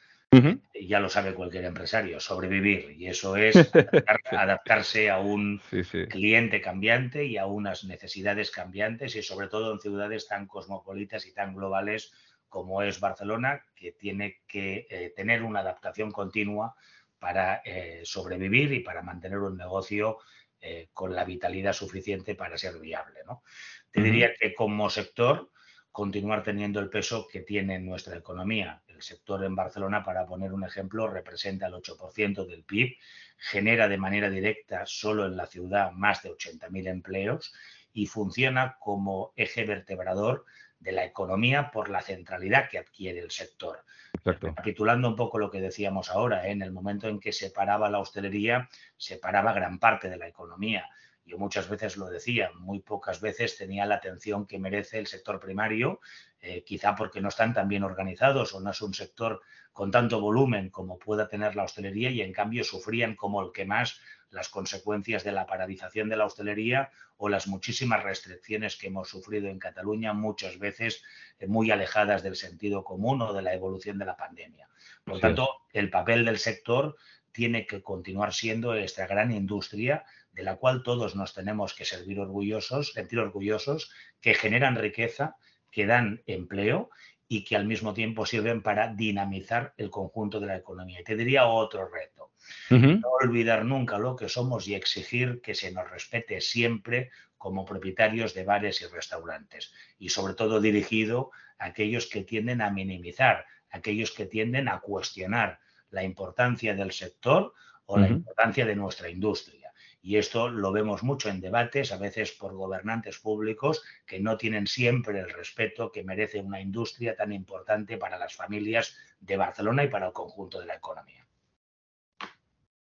ya 0.89 1.01
lo 1.01 1.09
sabe 1.09 1.35
cualquier 1.35 1.65
empresario, 1.65 2.21
sobrevivir. 2.21 2.95
Y 2.99 3.07
eso 3.07 3.37
es 3.37 3.57
adaptarse 4.31 5.11
a 5.11 5.21
un 5.21 5.61
cliente 6.09 6.61
cambiante 6.61 7.25
y 7.25 7.37
a 7.37 7.47
unas 7.47 7.85
necesidades 7.85 8.51
cambiantes 8.51 9.17
y 9.17 9.23
sobre 9.23 9.49
todo 9.49 9.73
en 9.73 9.81
ciudades 9.81 10.27
tan 10.27 10.47
cosmopolitas 10.47 11.27
y 11.27 11.33
tan 11.33 11.55
globales 11.55 12.13
como 12.49 12.83
es 12.83 13.01
Barcelona, 13.01 13.65
que 13.75 13.93
tiene 13.93 14.43
que 14.47 14.87
eh, 14.91 15.13
tener 15.17 15.43
una 15.43 15.61
adaptación 15.61 16.11
continua 16.11 16.75
para 17.19 17.63
eh, 17.65 18.03
sobrevivir 18.05 18.73
y 18.73 18.81
para 18.81 19.01
mantener 19.01 19.39
un 19.39 19.57
negocio 19.57 20.19
eh, 20.61 20.91
con 20.93 21.15
la 21.15 21.25
vitalidad 21.25 21.73
suficiente 21.73 22.35
para 22.35 22.59
ser 22.59 22.79
viable. 22.79 23.21
¿no? 23.27 23.43
Te 23.91 24.03
diría 24.03 24.35
que 24.35 24.55
como 24.55 24.91
sector, 24.91 25.51
continuar 25.93 26.43
teniendo 26.43 26.81
el 26.81 26.89
peso 26.89 27.29
que 27.31 27.41
tiene 27.41 27.77
en 27.77 27.87
nuestra 27.87 28.17
economía. 28.17 28.83
El 28.89 29.03
sector 29.03 29.45
en 29.45 29.55
Barcelona, 29.55 30.03
para 30.03 30.27
poner 30.27 30.53
un 30.53 30.65
ejemplo, 30.65 31.07
representa 31.07 31.67
el 31.67 31.75
8% 31.75 32.47
del 32.47 32.65
PIB, 32.65 32.97
genera 33.37 33.89
de 33.89 33.99
manera 33.99 34.31
directa 34.31 34.87
solo 34.87 35.27
en 35.27 35.37
la 35.37 35.47
ciudad 35.47 35.93
más 35.93 36.23
de 36.23 36.31
80.000 36.31 36.89
empleos 36.89 37.53
y 37.93 38.07
funciona 38.07 38.79
como 38.81 39.33
eje 39.37 39.65
vertebrador 39.65 40.47
de 40.81 40.93
la 40.93 41.05
economía 41.05 41.71
por 41.71 41.91
la 41.91 42.01
centralidad 42.01 42.69
que 42.69 42.79
adquiere 42.79 43.21
el 43.21 43.31
sector. 43.31 43.85
Recapitulando 44.25 45.09
un 45.09 45.17
poco 45.17 45.39
lo 45.39 45.51
que 45.51 45.61
decíamos 45.61 46.11
ahora, 46.11 46.47
¿eh? 46.47 46.53
en 46.53 46.63
el 46.63 46.73
momento 46.73 47.09
en 47.09 47.21
que 47.21 47.33
se 47.33 47.51
paraba 47.51 47.91
la 47.91 47.99
hostelería, 47.99 48.69
se 48.97 49.19
paraba 49.19 49.53
gran 49.53 49.79
parte 49.79 50.09
de 50.09 50.17
la 50.17 50.27
economía. 50.27 50.89
Yo 51.33 51.39
muchas 51.39 51.67
veces 51.67 51.97
lo 51.97 52.11
decía, 52.11 52.51
muy 52.59 52.81
pocas 52.81 53.23
veces 53.23 53.57
tenía 53.57 53.87
la 53.87 53.95
atención 53.95 54.47
que 54.47 54.59
merece 54.59 54.99
el 54.99 55.07
sector 55.07 55.41
primario, 55.41 55.99
eh, 56.43 56.63
quizá 56.63 56.95
porque 56.95 57.23
no 57.23 57.31
están 57.31 57.55
tan 57.55 57.69
bien 57.69 57.85
organizados 57.85 58.53
o 58.53 58.61
no 58.61 58.71
es 58.71 58.83
un 58.83 58.93
sector 58.93 59.41
con 59.73 59.91
tanto 59.91 60.21
volumen 60.21 60.69
como 60.69 60.99
pueda 60.99 61.29
tener 61.29 61.57
la 61.57 61.63
hostelería 61.63 62.11
y 62.11 62.21
en 62.21 62.35
cambio 62.35 62.65
sufrían 62.65 63.17
como 63.17 63.41
el 63.41 63.51
que 63.51 63.65
más 63.65 63.99
las 64.29 64.51
consecuencias 64.51 65.25
de 65.25 65.33
la 65.33 65.47
paralización 65.47 66.11
de 66.11 66.17
la 66.17 66.27
hostelería 66.27 66.91
o 67.17 67.31
las 67.31 67.47
muchísimas 67.47 68.03
restricciones 68.03 68.77
que 68.77 68.89
hemos 68.89 69.09
sufrido 69.09 69.49
en 69.49 69.59
Cataluña, 69.59 70.13
muchas 70.13 70.59
veces 70.59 71.03
eh, 71.39 71.47
muy 71.47 71.71
alejadas 71.71 72.23
del 72.23 72.37
sentido 72.37 72.85
común 72.85 73.23
o 73.23 73.33
de 73.33 73.41
la 73.41 73.55
evolución 73.55 73.97
de 73.97 74.05
la 74.05 74.19
pandemia. 74.19 74.69
Por 75.03 75.19
tanto, 75.19 75.49
el 75.73 75.89
papel 75.89 76.27
del 76.27 76.39
sector 76.39 76.95
tiene 77.33 77.67
que 77.67 77.83
continuar 77.83 78.35
siendo 78.35 78.75
esta 78.75 79.07
gran 79.07 79.33
industria 79.33 80.05
de 80.33 80.43
la 80.43 80.57
cual 80.57 80.83
todos 80.83 81.15
nos 81.15 81.35
tenemos 81.35 81.75
que 81.75 81.85
servir 81.85 82.19
orgullosos, 82.21 82.93
sentir 82.93 83.19
orgullosos, 83.19 83.91
que 84.21 84.35
generan 84.35 84.77
riqueza, 84.77 85.37
que 85.71 85.87
dan 85.87 86.23
empleo 86.27 86.91
y 87.29 87.45
que 87.45 87.57
al 87.57 87.65
mismo 87.65 87.95
tiempo 87.95 88.27
sirven 88.27 88.63
para 88.63 88.93
dinamizar 88.93 89.73
el 89.77 89.91
conjunto 89.91 90.39
de 90.39 90.47
la 90.47 90.57
economía. 90.57 91.01
Y 91.01 91.05
te 91.05 91.17
diría 91.17 91.47
otro 91.47 91.89
reto. 91.89 92.31
No 92.69 93.09
olvidar 93.23 93.65
nunca 93.65 93.99
lo 93.99 94.17
que 94.17 94.29
somos 94.29 94.69
y 94.69 94.75
exigir 94.75 95.41
que 95.41 95.55
se 95.55 95.73
nos 95.73 95.91
respete 95.91 96.41
siempre 96.41 97.11
como 97.39 97.65
propietarios 97.65 98.35
de 98.35 98.45
bares 98.45 98.83
y 98.83 98.87
restaurantes. 98.87 99.73
Y 99.99 100.11
sobre 100.11 100.35
todo 100.35 100.61
dirigido 100.61 101.31
a 101.59 101.67
aquellos 101.67 102.07
que 102.07 102.23
tienden 102.23 102.61
a 102.61 102.71
minimizar, 102.71 103.47
aquellos 103.71 104.13
que 104.13 104.27
tienden 104.27 104.69
a 104.69 104.81
cuestionar 104.81 105.61
la 105.91 106.03
importancia 106.03 106.75
del 106.75 106.93
sector 106.93 107.55
o 107.87 107.99
la 107.99 108.09
importancia 108.09 108.65
de 108.65 108.77
nuestra 108.77 109.09
industria. 109.09 109.62
Y 110.05 110.17
esto 110.17 110.49
lo 110.49 110.73
vemos 110.73 111.05
mucho 111.05 111.29
en 111.29 111.41
debates, 111.41 111.93
a 111.93 111.97
veces 111.97 112.33
por 112.33 112.55
gobernantes 112.55 113.21
públicos 113.21 113.85
que 114.05 114.19
no 114.19 114.37
tienen 114.37 114.67
siempre 114.67 115.21
el 115.21 115.31
respeto 115.31 115.93
que 115.93 116.03
merece 116.03 116.41
una 116.41 116.61
industria 116.61 117.15
tan 117.15 117.33
importante 117.33 117.97
para 117.99 118.19
las 118.19 118.35
familias 118.35 118.99
de 119.21 119.37
Barcelona 119.37 119.85
y 119.85 119.89
para 119.89 120.09
el 120.09 120.13
conjunto 120.13 120.59
de 120.59 120.67
la 120.67 120.75
economía. 120.75 121.25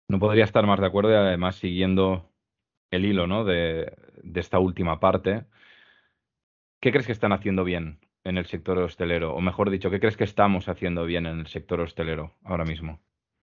No 0.07 0.17
podría 0.17 0.45
estar 0.45 0.65
más 0.65 0.79
de 0.79 0.85
acuerdo 0.85 1.11
y 1.11 1.15
además 1.15 1.57
siguiendo 1.57 2.31
el 2.89 3.03
hilo 3.03 3.27
¿no? 3.27 3.43
de, 3.43 3.93
de 4.23 4.39
esta 4.39 4.59
última 4.59 5.01
parte, 5.01 5.45
¿qué 6.79 6.91
crees 6.91 7.05
que 7.05 7.11
están 7.11 7.33
haciendo 7.33 7.65
bien 7.65 7.99
en 8.23 8.37
el 8.37 8.45
sector 8.45 8.77
hostelero? 8.77 9.35
O 9.35 9.41
mejor 9.41 9.69
dicho, 9.69 9.89
¿qué 9.89 9.99
crees 9.99 10.15
que 10.15 10.23
estamos 10.23 10.69
haciendo 10.69 11.03
bien 11.03 11.25
en 11.25 11.39
el 11.39 11.47
sector 11.47 11.81
hostelero 11.81 12.37
ahora 12.45 12.63
mismo? 12.63 13.01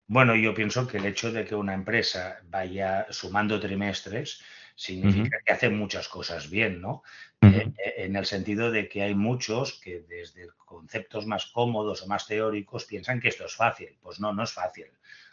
Bueno, 0.07 0.35
yo 0.35 0.53
pienso 0.53 0.87
que 0.87 0.97
el 0.97 1.05
hecho 1.05 1.33
de 1.33 1.43
que 1.43 1.53
una 1.53 1.73
empresa 1.73 2.39
vaya 2.45 3.07
sumando 3.09 3.59
trimestres 3.59 4.41
significa 4.73 5.39
que 5.43 5.51
hace 5.51 5.69
muchas 5.69 6.07
cosas 6.07 6.49
bien, 6.49 6.79
¿no? 6.79 7.03
Eh, 7.41 7.73
eh, 7.77 7.93
en 7.97 8.15
el 8.15 8.25
sentido 8.25 8.71
de 8.71 8.87
que 8.87 9.03
hay 9.03 9.15
muchos 9.15 9.79
que 9.81 10.01
desde 10.07 10.47
conceptos 10.65 11.25
más 11.25 11.47
cómodos 11.47 12.03
o 12.03 12.07
más 12.07 12.25
teóricos 12.25 12.85
piensan 12.85 13.19
que 13.19 13.27
esto 13.27 13.45
es 13.45 13.55
fácil. 13.55 13.97
Pues 14.01 14.19
no, 14.21 14.31
no 14.31 14.43
es 14.43 14.51
fácil. 14.53 14.85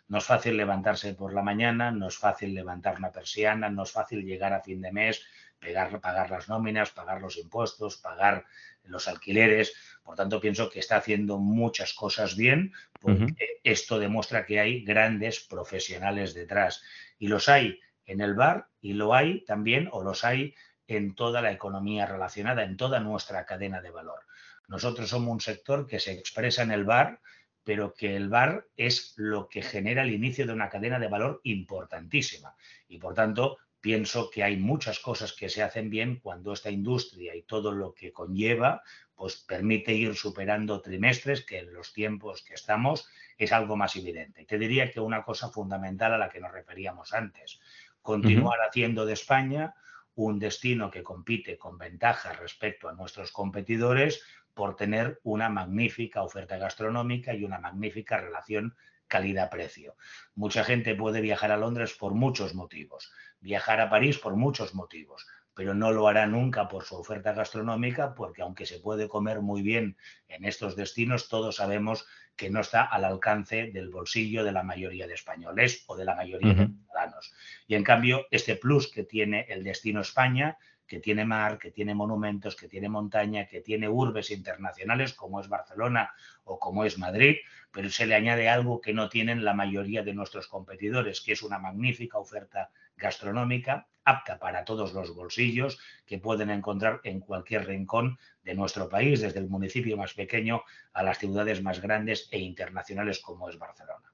No 0.09 0.19
es 0.19 0.25
fácil 0.25 0.57
levantarse 0.57 1.15
por 1.15 1.33
la 1.33 1.43
mañana, 1.43 1.91
no 1.93 2.09
es 2.09 2.19
fácil 2.19 2.53
levantar 2.53 2.97
una 2.99 3.13
persiana, 3.13 3.71
no 3.71 3.85
es 3.85 3.93
fácil 3.93 4.25
llegar 4.25 4.53
a 4.53 4.61
fin 4.61 4.81
de 4.81 4.93
mes, 4.93 5.25
pegar, 5.59 6.01
pagar 6.01 6.31
las 6.31 6.49
nóminas, 6.49 6.91
pagar 6.91 7.21
los 7.21 7.37
impuestos, 7.39 7.99
pagar 7.99 8.45
los 8.85 9.09
alquileres. 9.09 9.75
Por 10.03 10.17
tanto, 10.17 10.41
pienso 10.41 10.71
que 10.71 10.81
está 10.81 10.97
haciendo 10.97 11.39
muchas 11.39 11.95
cosas 11.95 12.37
bien 12.37 12.73
porque 13.01 13.61
esto 13.63 13.99
demuestra 13.99 14.47
que 14.47 14.61
hay 14.61 14.85
grandes 14.85 15.41
profesionales 15.41 16.35
detrás. 16.35 16.83
Y 17.19 17.29
los 17.29 17.49
hay 17.49 17.81
en 18.07 18.21
el 18.21 18.35
bar 18.35 18.69
y 18.81 18.93
lo 18.93 19.15
hay 19.15 19.45
también 19.45 19.89
o 19.93 20.03
los 20.03 20.25
hay 20.25 20.55
en 20.87 21.15
toda 21.15 21.41
la 21.41 21.53
economía 21.53 22.07
relacionada, 22.07 22.65
en 22.65 22.77
toda 22.77 23.01
nuestra 23.01 23.47
cadena 23.47 23.81
de 23.81 23.91
valor. 23.91 24.21
Nosotros 24.69 25.09
somos 25.09 25.33
un 25.33 25.41
sector 25.41 25.87
que 25.87 26.01
se 26.01 26.13
expresa 26.13 26.63
en 26.63 26.73
el 26.73 26.85
bar, 26.85 27.21
pero 27.63 27.95
que 27.95 28.17
el 28.17 28.29
bar 28.29 28.67
es 28.77 29.15
lo 29.17 29.49
que 29.49 29.63
genera 29.63 30.03
el 30.03 30.13
inicio 30.13 30.47
de 30.47 30.53
una 30.53 30.69
cadena 30.69 30.99
de 30.99 31.09
valor 31.09 31.41
importantísima. 31.45 32.55
Y 32.89 32.99
por 32.99 33.15
tanto, 33.15 33.59
pienso 33.85 34.31
que 34.31 34.43
hay 34.43 34.57
muchas 34.57 34.99
cosas 34.99 35.35
que 35.35 35.51
se 35.51 35.63
hacen 35.63 35.91
bien 35.91 36.19
cuando 36.19 36.55
esta 36.55 36.71
industria 36.71 37.35
y 37.35 37.43
todo 37.43 37.71
lo 37.71 37.93
que 37.93 38.15
conlleva, 38.15 38.83
pues 39.15 39.37
permite 39.37 39.93
ir 39.93 40.15
superando 40.15 40.81
trimestres, 40.81 41.45
que 41.45 41.59
en 41.59 41.75
los 41.75 41.93
tiempos 41.93 42.43
que 42.43 42.55
estamos 42.55 43.07
es 43.37 43.53
algo 43.53 43.77
más 43.77 43.95
evidente. 43.97 44.47
Te 44.47 44.57
diría 44.57 44.91
que 44.91 45.01
una 45.01 45.23
cosa 45.23 45.51
fundamental 45.51 46.15
a 46.15 46.19
la 46.19 46.31
que 46.31 46.41
nos 46.41 46.53
referíamos 46.53 47.13
antes, 47.13 47.61
continuar 48.01 48.59
haciendo 48.67 49.05
de 49.05 49.13
España 49.13 49.75
un 50.15 50.39
destino 50.39 50.91
que 50.91 51.03
compite 51.03 51.59
con 51.59 51.77
ventaja 51.77 52.33
respecto 52.33 52.89
a 52.89 52.95
nuestros 52.95 53.33
competidores 53.33 54.25
por 54.55 54.77
tener 54.77 55.21
una 55.25 55.51
magnífica 55.51 56.23
oferta 56.23 56.57
gastronómica 56.57 57.35
y 57.35 57.45
una 57.45 57.59
magnífica 57.59 58.17
relación 58.17 58.75
calidad-precio. 59.09 59.97
Mucha 60.35 60.65
gente 60.65 60.95
puede 60.95 61.21
viajar 61.21 61.53
a 61.53 61.57
Londres 61.57 61.95
por 61.95 62.15
muchos 62.15 62.55
motivos, 62.55 63.13
viajar 63.41 63.81
a 63.81 63.91
París 63.91 64.19
por 64.19 64.37
muchos 64.37 64.75
motivos, 64.75 65.27
pero 65.55 65.75
no 65.75 65.93
lo 65.93 66.09
hará 66.09 66.27
nunca 66.27 66.69
por 66.69 66.85
su 66.85 66.97
oferta 66.97 67.33
gastronómica, 67.33 68.15
porque 68.15 68.43
aunque 68.43 68.67
se 68.67 68.81
puede 68.81 69.09
comer 69.09 69.41
muy 69.41 69.63
bien 69.63 69.97
en 70.29 70.45
estos 70.45 70.75
destinos, 70.77 71.29
todos 71.29 71.57
sabemos 71.57 72.07
que 72.37 72.51
no 72.51 72.61
está 72.61 72.83
al 72.83 73.05
alcance 73.05 73.71
del 73.73 73.91
bolsillo 73.91 74.43
de 74.43 74.53
la 74.53 74.65
mayoría 74.65 75.07
de 75.07 75.15
españoles 75.15 75.85
o 75.87 75.97
de 75.97 76.05
la 76.05 76.17
mayoría 76.17 76.55
de 76.55 76.67
ciudadanos. 76.67 77.33
Y 77.69 77.77
en 77.77 77.85
cambio, 77.85 78.27
este 78.31 78.57
plus 78.57 78.91
que 78.91 79.05
tiene 79.05 79.47
el 79.49 79.63
destino 79.63 80.01
España 80.01 80.59
que 80.87 81.01
tiene 81.01 81.25
mar, 81.25 81.59
que 81.59 81.71
tiene 81.71 81.95
monumentos, 81.95 82.57
que 82.57 82.69
tiene 82.69 82.89
montaña, 82.89 83.47
que 83.47 83.61
tiene 83.61 83.89
urbes 83.89 84.31
internacionales 84.31 85.15
como 85.15 85.41
es 85.41 85.49
Barcelona 85.49 86.13
o 86.45 86.59
como 86.59 86.85
es 86.85 86.99
Madrid, 86.99 87.37
pero 87.71 87.91
se 87.91 88.07
le 88.07 88.15
añade 88.15 88.49
algo 88.49 88.81
que 88.81 88.93
no 88.93 89.09
tienen 89.09 89.45
la 89.45 89.55
mayoría 89.55 90.03
de 90.03 90.15
nuestros 90.15 90.47
competidores, 90.47 91.21
que 91.21 91.33
es 91.33 91.43
una 91.43 91.59
magnífica 91.59 92.19
oferta 92.19 92.71
gastronómica 92.97 93.87
apta 94.05 94.39
para 94.39 94.65
todos 94.65 94.93
los 94.93 95.15
bolsillos 95.15 95.79
que 96.07 96.19
pueden 96.19 96.51
encontrar 96.51 97.01
en 97.05 97.21
cualquier 97.21 97.67
rincón 97.67 98.19
de 98.43 98.55
nuestro 98.55 98.89
país, 98.89 99.21
desde 99.21 99.41
el 99.41 99.49
municipio 99.49 99.97
más 99.97 100.15
pequeño 100.15 100.63
a 100.93 101.03
las 101.03 101.19
ciudades 101.19 101.63
más 101.63 101.81
grandes 101.81 102.29
e 102.31 102.39
internacionales 102.39 103.21
como 103.21 103.49
es 103.49 103.59
Barcelona. 103.59 104.13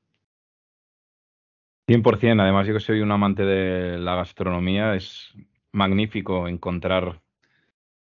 100%, 1.88 2.40
además 2.40 2.68
yo 2.68 2.74
que 2.74 2.80
soy 2.80 3.00
un 3.00 3.10
amante 3.10 3.44
de 3.44 3.98
la 3.98 4.14
gastronomía, 4.14 4.94
es 4.94 5.34
magnífico 5.72 6.48
encontrar 6.48 7.20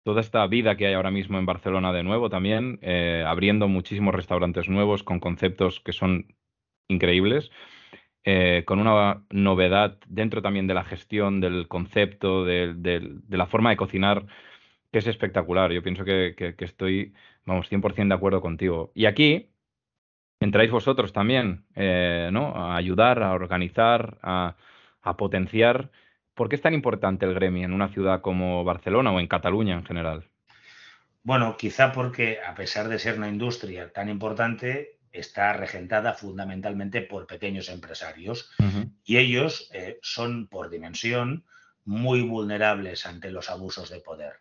toda 0.02 0.20
esta 0.20 0.46
vida 0.46 0.76
que 0.76 0.86
hay 0.86 0.94
ahora 0.94 1.10
mismo 1.10 1.38
en 1.38 1.46
Barcelona 1.46 1.92
de 1.92 2.02
nuevo 2.02 2.30
también, 2.30 2.78
eh, 2.82 3.24
abriendo 3.26 3.68
muchísimos 3.68 4.14
restaurantes 4.14 4.68
nuevos 4.68 5.02
con 5.02 5.20
conceptos 5.20 5.80
que 5.80 5.92
son 5.92 6.34
increíbles, 6.88 7.50
eh, 8.24 8.64
con 8.66 8.78
una 8.78 9.24
novedad 9.30 9.98
dentro 10.06 10.42
también 10.42 10.66
de 10.66 10.74
la 10.74 10.84
gestión, 10.84 11.40
del 11.40 11.68
concepto, 11.68 12.44
de, 12.44 13.20
la 13.28 13.46
forma 13.46 13.70
de 13.70 13.76
cocinar, 13.76 14.26
que 14.92 14.98
es 15.00 15.06
espectacular. 15.06 15.72
Yo 15.72 15.82
pienso 15.82 16.04
que, 16.04 16.54
estoy, 16.58 17.14
vamos, 17.44 17.68
100% 17.70 18.08
de 18.08 18.14
acuerdo 18.14 18.40
contigo. 18.40 18.92
Y 18.94 19.06
aquí 19.06 19.50
entráis 20.40 20.70
vosotros 20.70 21.12
también, 21.12 21.66
eh, 21.74 22.30
¿no? 22.32 22.54
A 22.54 22.76
ayudar, 22.76 23.22
a 23.22 23.32
organizar, 23.32 24.18
a, 24.22 24.56
a 25.02 25.16
potenciar 25.16 25.90
¿Por 26.38 26.48
qué 26.48 26.54
es 26.54 26.62
tan 26.62 26.72
importante 26.72 27.26
el 27.26 27.34
gremio 27.34 27.64
en 27.64 27.72
una 27.72 27.88
ciudad 27.88 28.20
como 28.20 28.62
Barcelona 28.62 29.10
o 29.10 29.18
en 29.18 29.26
Cataluña 29.26 29.74
en 29.74 29.84
general? 29.84 30.28
Bueno, 31.24 31.56
quizá 31.56 31.90
porque 31.90 32.38
a 32.46 32.54
pesar 32.54 32.86
de 32.86 33.00
ser 33.00 33.18
una 33.18 33.28
industria 33.28 33.92
tan 33.92 34.08
importante, 34.08 35.00
está 35.10 35.52
regentada 35.52 36.14
fundamentalmente 36.14 37.02
por 37.02 37.26
pequeños 37.26 37.68
empresarios 37.68 38.52
y 39.02 39.16
ellos 39.16 39.68
eh, 39.74 39.98
son 40.00 40.46
por 40.46 40.70
dimensión 40.70 41.44
muy 41.84 42.22
vulnerables 42.22 43.04
ante 43.04 43.32
los 43.32 43.50
abusos 43.50 43.90
de 43.90 43.98
poder. 43.98 44.34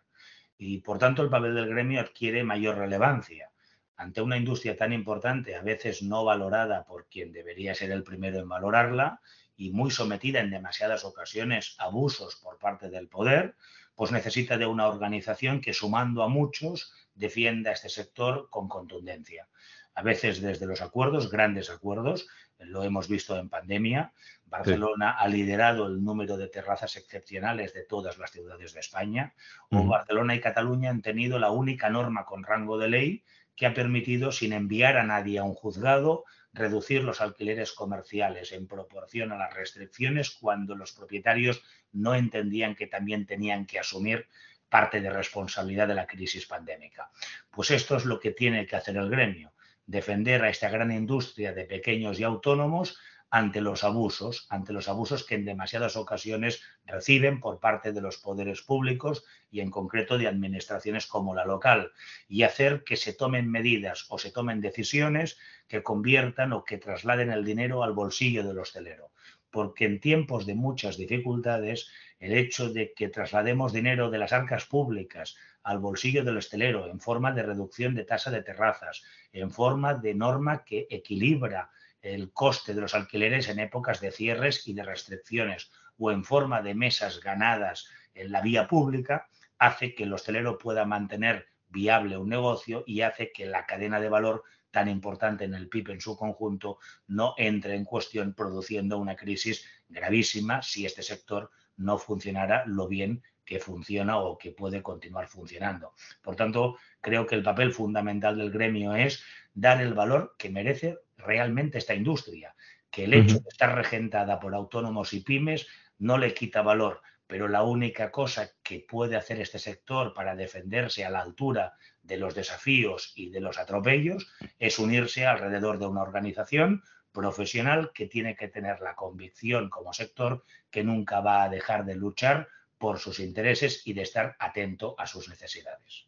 Y 0.56 0.78
por 0.82 0.98
tanto 0.98 1.22
el 1.22 1.30
papel 1.30 1.56
del 1.56 1.68
gremio 1.68 2.00
adquiere 2.00 2.44
mayor 2.44 2.78
relevancia. 2.78 3.50
Ante 3.96 4.22
una 4.22 4.36
industria 4.36 4.76
tan 4.76 4.92
importante, 4.92 5.56
a 5.56 5.62
veces 5.62 6.04
no 6.04 6.24
valorada 6.24 6.84
por 6.84 7.08
quien 7.08 7.32
debería 7.32 7.74
ser 7.74 7.90
el 7.90 8.04
primero 8.04 8.38
en 8.38 8.48
valorarla 8.48 9.20
y 9.58 9.72
muy 9.72 9.90
sometida 9.90 10.40
en 10.40 10.50
demasiadas 10.50 11.04
ocasiones 11.04 11.74
a 11.78 11.84
abusos 11.84 12.36
por 12.36 12.58
parte 12.58 12.88
del 12.88 13.08
poder, 13.08 13.56
pues 13.96 14.12
necesita 14.12 14.56
de 14.56 14.66
una 14.66 14.86
organización 14.86 15.60
que 15.60 15.74
sumando 15.74 16.22
a 16.22 16.28
muchos 16.28 16.92
defienda 17.14 17.72
este 17.72 17.88
sector 17.88 18.48
con 18.50 18.68
contundencia. 18.68 19.48
A 19.94 20.02
veces 20.02 20.40
desde 20.40 20.66
los 20.66 20.80
acuerdos, 20.80 21.28
grandes 21.28 21.70
acuerdos, 21.70 22.28
lo 22.60 22.84
hemos 22.84 23.08
visto 23.08 23.36
en 23.36 23.48
pandemia. 23.48 24.12
Barcelona 24.46 25.10
ha 25.10 25.26
liderado 25.26 25.88
el 25.88 26.04
número 26.04 26.36
de 26.36 26.46
terrazas 26.46 26.96
excepcionales 26.96 27.74
de 27.74 27.82
todas 27.82 28.16
las 28.16 28.30
ciudades 28.30 28.72
de 28.74 28.80
España. 28.80 29.34
O 29.70 29.84
Barcelona 29.84 30.36
y 30.36 30.40
Cataluña 30.40 30.90
han 30.90 31.02
tenido 31.02 31.40
la 31.40 31.50
única 31.50 31.90
norma 31.90 32.26
con 32.26 32.44
rango 32.44 32.78
de 32.78 32.88
ley 32.88 33.24
que 33.56 33.66
ha 33.66 33.74
permitido, 33.74 34.30
sin 34.30 34.52
enviar 34.52 34.96
a 34.96 35.02
nadie 35.02 35.40
a 35.40 35.42
un 35.42 35.54
juzgado, 35.54 36.24
reducir 36.52 37.04
los 37.04 37.20
alquileres 37.20 37.72
comerciales 37.72 38.52
en 38.52 38.66
proporción 38.66 39.32
a 39.32 39.38
las 39.38 39.54
restricciones 39.54 40.30
cuando 40.30 40.74
los 40.74 40.92
propietarios 40.92 41.62
no 41.92 42.14
entendían 42.14 42.74
que 42.74 42.86
también 42.86 43.26
tenían 43.26 43.66
que 43.66 43.78
asumir 43.78 44.26
parte 44.68 45.00
de 45.00 45.10
responsabilidad 45.10 45.88
de 45.88 45.94
la 45.94 46.06
crisis 46.06 46.46
pandémica. 46.46 47.10
Pues 47.50 47.70
esto 47.70 47.96
es 47.96 48.04
lo 48.04 48.20
que 48.20 48.32
tiene 48.32 48.66
que 48.66 48.76
hacer 48.76 48.96
el 48.96 49.10
gremio, 49.10 49.52
defender 49.86 50.44
a 50.44 50.50
esta 50.50 50.68
gran 50.68 50.92
industria 50.92 51.52
de 51.52 51.64
pequeños 51.64 52.20
y 52.20 52.24
autónomos 52.24 52.98
ante 53.30 53.60
los 53.60 53.84
abusos, 53.84 54.46
ante 54.48 54.72
los 54.72 54.88
abusos 54.88 55.24
que 55.24 55.34
en 55.34 55.44
demasiadas 55.44 55.96
ocasiones 55.96 56.62
reciben 56.86 57.40
por 57.40 57.60
parte 57.60 57.92
de 57.92 58.00
los 58.00 58.16
poderes 58.16 58.62
públicos 58.62 59.24
y 59.50 59.60
en 59.60 59.70
concreto 59.70 60.16
de 60.16 60.28
administraciones 60.28 61.06
como 61.06 61.34
la 61.34 61.44
local, 61.44 61.92
y 62.28 62.42
hacer 62.42 62.84
que 62.84 62.96
se 62.96 63.12
tomen 63.12 63.50
medidas 63.50 64.06
o 64.08 64.18
se 64.18 64.30
tomen 64.30 64.60
decisiones 64.60 65.38
que 65.66 65.82
conviertan 65.82 66.52
o 66.52 66.64
que 66.64 66.78
trasladen 66.78 67.30
el 67.30 67.44
dinero 67.44 67.82
al 67.82 67.92
bolsillo 67.92 68.42
del 68.46 68.58
hostelero. 68.58 69.10
Porque 69.50 69.84
en 69.84 70.00
tiempos 70.00 70.46
de 70.46 70.54
muchas 70.54 70.96
dificultades, 70.96 71.88
el 72.18 72.32
hecho 72.32 72.70
de 72.70 72.92
que 72.94 73.08
traslademos 73.08 73.72
dinero 73.72 74.10
de 74.10 74.18
las 74.18 74.32
arcas 74.32 74.64
públicas 74.66 75.36
al 75.62 75.78
bolsillo 75.78 76.24
del 76.24 76.38
hostelero 76.38 76.90
en 76.90 77.00
forma 77.00 77.32
de 77.32 77.42
reducción 77.42 77.94
de 77.94 78.04
tasa 78.04 78.30
de 78.30 78.42
terrazas, 78.42 79.04
en 79.32 79.50
forma 79.50 79.94
de 79.94 80.14
norma 80.14 80.64
que 80.64 80.86
equilibra 80.90 81.70
el 82.02 82.32
coste 82.32 82.74
de 82.74 82.80
los 82.80 82.94
alquileres 82.94 83.48
en 83.48 83.58
épocas 83.58 84.00
de 84.00 84.12
cierres 84.12 84.66
y 84.66 84.74
de 84.74 84.84
restricciones 84.84 85.70
o 85.96 86.10
en 86.10 86.24
forma 86.24 86.62
de 86.62 86.74
mesas 86.74 87.20
ganadas 87.20 87.88
en 88.14 88.32
la 88.32 88.40
vía 88.40 88.68
pública, 88.68 89.28
hace 89.58 89.94
que 89.94 90.04
el 90.04 90.12
hostelero 90.12 90.58
pueda 90.58 90.84
mantener 90.84 91.46
viable 91.68 92.16
un 92.16 92.28
negocio 92.28 92.84
y 92.86 93.02
hace 93.02 93.32
que 93.32 93.46
la 93.46 93.66
cadena 93.66 94.00
de 94.00 94.08
valor 94.08 94.44
tan 94.70 94.88
importante 94.88 95.44
en 95.44 95.54
el 95.54 95.68
PIB 95.68 95.90
en 95.90 96.00
su 96.00 96.16
conjunto 96.16 96.78
no 97.06 97.34
entre 97.36 97.74
en 97.74 97.84
cuestión 97.84 98.34
produciendo 98.34 98.98
una 98.98 99.16
crisis 99.16 99.66
gravísima 99.88 100.62
si 100.62 100.86
este 100.86 101.02
sector 101.02 101.50
no 101.76 101.98
funcionara 101.98 102.64
lo 102.66 102.86
bien 102.86 103.22
que 103.44 103.60
funciona 103.60 104.18
o 104.18 104.36
que 104.36 104.50
puede 104.52 104.82
continuar 104.82 105.26
funcionando. 105.26 105.94
Por 106.20 106.36
tanto, 106.36 106.76
creo 107.00 107.26
que 107.26 107.34
el 107.34 107.42
papel 107.42 107.72
fundamental 107.72 108.36
del 108.36 108.50
gremio 108.50 108.94
es 108.94 109.24
dar 109.54 109.80
el 109.80 109.94
valor 109.94 110.34
que 110.36 110.50
merece 110.50 110.98
realmente 111.18 111.78
esta 111.78 111.94
industria, 111.94 112.54
que 112.90 113.04
el 113.04 113.14
hecho 113.14 113.40
de 113.40 113.48
estar 113.48 113.74
regentada 113.74 114.40
por 114.40 114.54
autónomos 114.54 115.12
y 115.12 115.20
pymes 115.20 115.66
no 115.98 116.16
le 116.16 116.32
quita 116.32 116.62
valor, 116.62 117.02
pero 117.26 117.48
la 117.48 117.62
única 117.62 118.10
cosa 118.10 118.50
que 118.62 118.80
puede 118.80 119.16
hacer 119.16 119.40
este 119.40 119.58
sector 119.58 120.14
para 120.14 120.34
defenderse 120.34 121.04
a 121.04 121.10
la 121.10 121.20
altura 121.20 121.74
de 122.02 122.16
los 122.16 122.34
desafíos 122.34 123.12
y 123.14 123.30
de 123.30 123.40
los 123.40 123.58
atropellos 123.58 124.32
es 124.58 124.78
unirse 124.78 125.26
alrededor 125.26 125.78
de 125.78 125.86
una 125.86 126.02
organización 126.02 126.82
profesional 127.12 127.90
que 127.92 128.06
tiene 128.06 128.36
que 128.36 128.48
tener 128.48 128.80
la 128.80 128.94
convicción 128.94 129.68
como 129.68 129.92
sector 129.92 130.44
que 130.70 130.84
nunca 130.84 131.20
va 131.20 131.42
a 131.42 131.48
dejar 131.48 131.84
de 131.84 131.96
luchar 131.96 132.48
por 132.78 132.98
sus 132.98 133.18
intereses 133.18 133.82
y 133.86 133.92
de 133.92 134.02
estar 134.02 134.36
atento 134.38 134.94
a 134.98 135.06
sus 135.06 135.28
necesidades. 135.28 136.06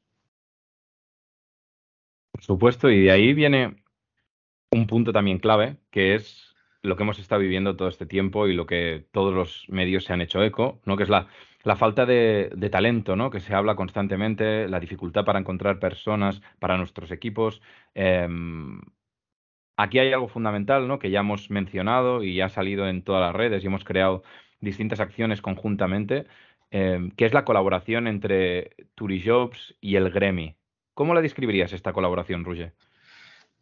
Por 2.31 2.43
supuesto, 2.43 2.89
y 2.89 3.05
de 3.05 3.11
ahí 3.11 3.35
viene 3.35 3.83
un 4.71 4.87
punto 4.87 5.13
también 5.13 5.39
clave, 5.39 5.77
que 5.91 6.15
es 6.15 6.55
lo 6.83 6.97
que 6.97 7.03
hemos 7.03 7.19
estado 7.19 7.41
viviendo 7.41 7.77
todo 7.77 7.89
este 7.89 8.07
tiempo 8.07 8.47
y 8.47 8.55
lo 8.55 8.67
que 8.67 9.05
todos 9.13 9.35
los 9.35 9.67
medios 9.69 10.05
se 10.05 10.13
han 10.13 10.21
hecho 10.21 10.43
eco, 10.43 10.81
¿no? 10.87 10.97
que 10.97 11.03
es 11.03 11.09
la, 11.09 11.27
la 11.65 11.77
falta 11.77 12.07
de, 12.07 12.69
talento, 12.71 13.17
¿no? 13.17 13.31
que 13.31 13.41
se 13.41 13.55
habla 13.55 13.75
constantemente, 13.75 14.69
la 14.69 14.81
dificultad 14.81 15.25
para 15.25 15.41
encontrar 15.41 15.79
personas 15.81 16.41
para 16.59 16.79
nuestros 16.79 17.11
equipos. 17.11 17.61
Em, 17.95 18.81
aquí 19.77 19.99
hay 19.99 20.13
algo 20.13 20.29
fundamental 20.29 20.87
¿no? 20.89 20.99
que 20.99 21.11
ya 21.11 21.21
hemos 21.21 21.51
mencionado 21.51 22.23
y 22.23 22.41
ha 22.41 22.49
salido 22.49 22.89
en 22.89 23.03
todas 23.03 23.23
las 23.23 23.35
redes 23.35 23.65
y 23.65 23.67
hemos 23.67 23.85
creado 23.85 24.23
distintas 24.61 25.01
acciones 25.01 25.43
conjuntamente, 25.43 26.27
em, 26.71 27.11
que 27.11 27.27
es 27.27 27.35
la 27.35 27.45
colaboración 27.45 28.07
entre 28.07 28.71
Turijobs 28.95 29.77
y 29.81 29.97
el 29.97 30.11
Gremi. 30.11 30.57
¿Cómo 30.95 31.15
la 31.15 31.23
describirías 31.23 31.73
esta 31.73 31.93
colaboración, 31.93 32.45
Roger? 32.45 32.73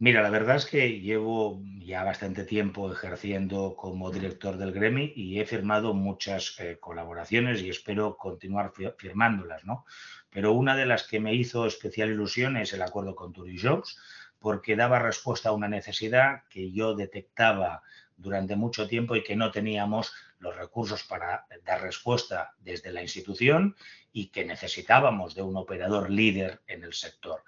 Mira, 0.00 0.22
la 0.22 0.30
verdad 0.30 0.54
es 0.54 0.66
que 0.66 1.00
llevo 1.00 1.60
ya 1.80 2.04
bastante 2.04 2.44
tiempo 2.44 2.92
ejerciendo 2.92 3.74
como 3.74 4.12
director 4.12 4.56
del 4.56 4.70
Gremi 4.70 5.12
y 5.16 5.40
he 5.40 5.44
firmado 5.44 5.92
muchas 5.92 6.54
eh, 6.60 6.78
colaboraciones 6.78 7.62
y 7.62 7.70
espero 7.70 8.16
continuar 8.16 8.72
firmándolas, 8.96 9.64
¿no? 9.64 9.84
Pero 10.30 10.52
una 10.52 10.76
de 10.76 10.86
las 10.86 11.02
que 11.02 11.18
me 11.18 11.34
hizo 11.34 11.66
especial 11.66 12.10
ilusión 12.10 12.56
es 12.56 12.72
el 12.72 12.82
acuerdo 12.82 13.16
con 13.16 13.32
Turijobs, 13.32 13.98
porque 14.38 14.76
daba 14.76 15.00
respuesta 15.00 15.48
a 15.48 15.52
una 15.52 15.66
necesidad 15.66 16.44
que 16.48 16.70
yo 16.70 16.94
detectaba 16.94 17.82
durante 18.16 18.54
mucho 18.54 18.86
tiempo 18.86 19.16
y 19.16 19.24
que 19.24 19.34
no 19.34 19.50
teníamos 19.50 20.12
los 20.38 20.54
recursos 20.54 21.02
para 21.02 21.46
dar 21.64 21.82
respuesta 21.82 22.54
desde 22.60 22.92
la 22.92 23.02
institución 23.02 23.74
y 24.12 24.28
que 24.28 24.44
necesitábamos 24.44 25.34
de 25.34 25.42
un 25.42 25.56
operador 25.56 26.08
líder 26.08 26.60
en 26.68 26.84
el 26.84 26.92
sector 26.92 27.42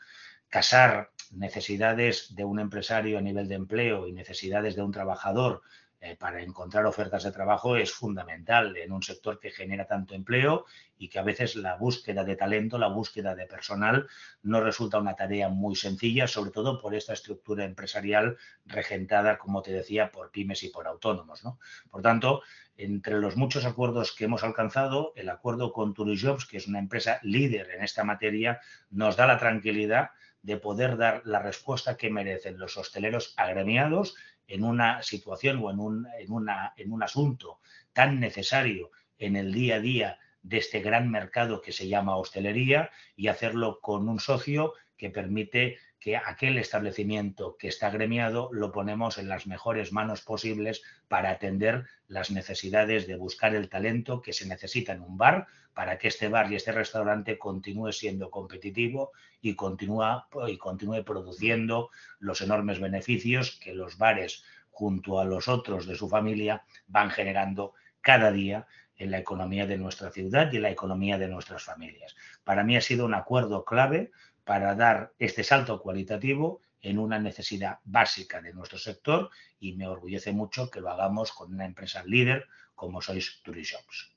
casar 0.50 1.12
necesidades 1.30 2.34
de 2.34 2.44
un 2.44 2.58
empresario 2.58 3.18
a 3.18 3.22
nivel 3.22 3.48
de 3.48 3.54
empleo 3.54 4.06
y 4.06 4.12
necesidades 4.12 4.74
de 4.76 4.82
un 4.82 4.92
trabajador 4.92 5.62
eh, 6.02 6.16
para 6.16 6.42
encontrar 6.42 6.86
ofertas 6.86 7.24
de 7.24 7.30
trabajo 7.30 7.76
es 7.76 7.92
fundamental 7.92 8.74
en 8.78 8.90
un 8.90 9.02
sector 9.02 9.38
que 9.38 9.50
genera 9.50 9.86
tanto 9.86 10.14
empleo 10.14 10.64
y 10.96 11.10
que 11.10 11.18
a 11.18 11.22
veces 11.22 11.56
la 11.56 11.76
búsqueda 11.76 12.24
de 12.24 12.36
talento, 12.36 12.78
la 12.78 12.88
búsqueda 12.88 13.34
de 13.34 13.44
personal 13.44 14.08
no 14.42 14.62
resulta 14.62 14.98
una 14.98 15.14
tarea 15.14 15.50
muy 15.50 15.76
sencilla, 15.76 16.26
sobre 16.26 16.52
todo 16.52 16.80
por 16.80 16.94
esta 16.94 17.12
estructura 17.12 17.64
empresarial 17.64 18.38
regentada, 18.64 19.36
como 19.36 19.60
te 19.60 19.72
decía, 19.72 20.10
por 20.10 20.30
pymes 20.30 20.62
y 20.62 20.70
por 20.70 20.86
autónomos. 20.86 21.42
Por 21.90 22.00
tanto, 22.00 22.42
entre 22.78 23.20
los 23.20 23.36
muchos 23.36 23.66
acuerdos 23.66 24.12
que 24.12 24.24
hemos 24.24 24.42
alcanzado, 24.42 25.12
el 25.16 25.28
acuerdo 25.28 25.70
con 25.70 25.92
Turijobs, 25.92 26.46
que 26.46 26.56
es 26.56 26.66
una 26.66 26.78
empresa 26.78 27.20
líder 27.22 27.72
en 27.72 27.84
esta 27.84 28.04
materia, 28.04 28.58
nos 28.90 29.16
da 29.16 29.26
la 29.26 29.38
tranquilidad 29.38 30.12
de 30.42 30.56
poder 30.56 30.96
dar 30.96 31.22
la 31.24 31.40
respuesta 31.40 31.96
que 31.96 32.10
merecen 32.10 32.58
los 32.58 32.76
hosteleros 32.76 33.34
agremiados 33.36 34.16
en 34.46 34.64
una 34.64 35.02
situación 35.02 35.60
o 35.62 35.70
en 35.70 35.78
un, 35.78 36.08
en, 36.18 36.32
una, 36.32 36.74
en 36.76 36.92
un 36.92 37.02
asunto 37.02 37.60
tan 37.92 38.20
necesario 38.20 38.90
en 39.18 39.36
el 39.36 39.52
día 39.52 39.76
a 39.76 39.80
día 39.80 40.18
de 40.42 40.58
este 40.58 40.80
gran 40.80 41.10
mercado 41.10 41.60
que 41.60 41.72
se 41.72 41.88
llama 41.88 42.16
hostelería 42.16 42.90
y 43.14 43.28
hacerlo 43.28 43.80
con 43.80 44.08
un 44.08 44.18
socio 44.18 44.72
que 44.96 45.10
permite 45.10 45.78
que 46.00 46.16
aquel 46.16 46.56
establecimiento 46.58 47.56
que 47.58 47.68
está 47.68 47.90
gremiado 47.90 48.48
lo 48.52 48.72
ponemos 48.72 49.18
en 49.18 49.28
las 49.28 49.46
mejores 49.46 49.92
manos 49.92 50.22
posibles 50.22 50.82
para 51.08 51.30
atender 51.30 51.86
las 52.08 52.30
necesidades 52.30 53.06
de 53.06 53.16
buscar 53.16 53.54
el 53.54 53.68
talento 53.68 54.22
que 54.22 54.32
se 54.32 54.46
necesita 54.46 54.94
en 54.94 55.02
un 55.02 55.18
bar 55.18 55.46
para 55.74 55.98
que 55.98 56.08
este 56.08 56.28
bar 56.28 56.50
y 56.50 56.56
este 56.56 56.72
restaurante 56.72 57.38
continúe 57.38 57.92
siendo 57.92 58.30
competitivo 58.30 59.12
y, 59.42 59.54
continúa, 59.54 60.26
y 60.48 60.56
continúe 60.56 61.04
produciendo 61.04 61.90
los 62.18 62.40
enormes 62.40 62.80
beneficios 62.80 63.60
que 63.62 63.74
los 63.74 63.98
bares 63.98 64.42
junto 64.70 65.20
a 65.20 65.24
los 65.26 65.48
otros 65.48 65.86
de 65.86 65.96
su 65.96 66.08
familia 66.08 66.64
van 66.86 67.10
generando 67.10 67.74
cada 68.00 68.32
día 68.32 68.66
en 69.00 69.10
la 69.10 69.18
economía 69.18 69.66
de 69.66 69.78
nuestra 69.78 70.10
ciudad 70.10 70.52
y 70.52 70.56
en 70.56 70.62
la 70.62 70.70
economía 70.70 71.18
de 71.18 71.26
nuestras 71.26 71.64
familias. 71.64 72.14
Para 72.44 72.62
mí 72.62 72.76
ha 72.76 72.80
sido 72.80 73.06
un 73.06 73.14
acuerdo 73.14 73.64
clave 73.64 74.12
para 74.44 74.74
dar 74.74 75.12
este 75.18 75.42
salto 75.42 75.80
cualitativo 75.80 76.60
en 76.82 76.98
una 76.98 77.18
necesidad 77.18 77.78
básica 77.84 78.40
de 78.42 78.52
nuestro 78.52 78.78
sector 78.78 79.30
y 79.58 79.72
me 79.72 79.88
orgullece 79.88 80.32
mucho 80.32 80.70
que 80.70 80.80
lo 80.80 80.90
hagamos 80.90 81.32
con 81.32 81.52
una 81.52 81.64
empresa 81.64 82.04
líder 82.04 82.46
como 82.74 83.00
sois 83.00 83.40
Turishops. 83.42 84.14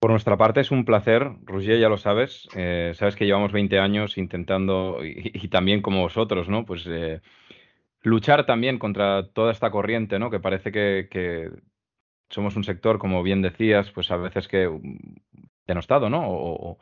Por 0.00 0.10
nuestra 0.10 0.36
parte 0.36 0.60
es 0.60 0.70
un 0.70 0.84
placer, 0.84 1.28
Roger, 1.42 1.78
ya 1.78 1.88
lo 1.88 1.98
sabes. 1.98 2.48
Eh, 2.54 2.92
sabes 2.94 3.16
que 3.16 3.26
llevamos 3.26 3.52
20 3.52 3.78
años 3.78 4.18
intentando, 4.18 5.04
y, 5.04 5.48
también 5.48 5.82
como 5.82 6.02
vosotros, 6.02 6.48
¿no? 6.48 6.64
Pues 6.64 6.84
eh, 6.86 7.20
luchar 8.02 8.46
también 8.46 8.78
contra 8.78 9.28
toda 9.32 9.50
esta 9.50 9.70
corriente, 9.72 10.20
¿no? 10.20 10.30
Que 10.30 10.38
parece 10.38 10.70
que, 10.70 11.50
somos 12.30 12.56
un 12.56 12.64
sector, 12.64 12.98
como 12.98 13.22
bien 13.22 13.42
decías, 13.42 13.90
pues 13.90 14.10
a 14.10 14.16
veces 14.16 14.48
que 14.48 14.68
mm, 14.68 14.98
denostado, 15.66 16.10
¿no? 16.10 16.24
O, 16.26 16.78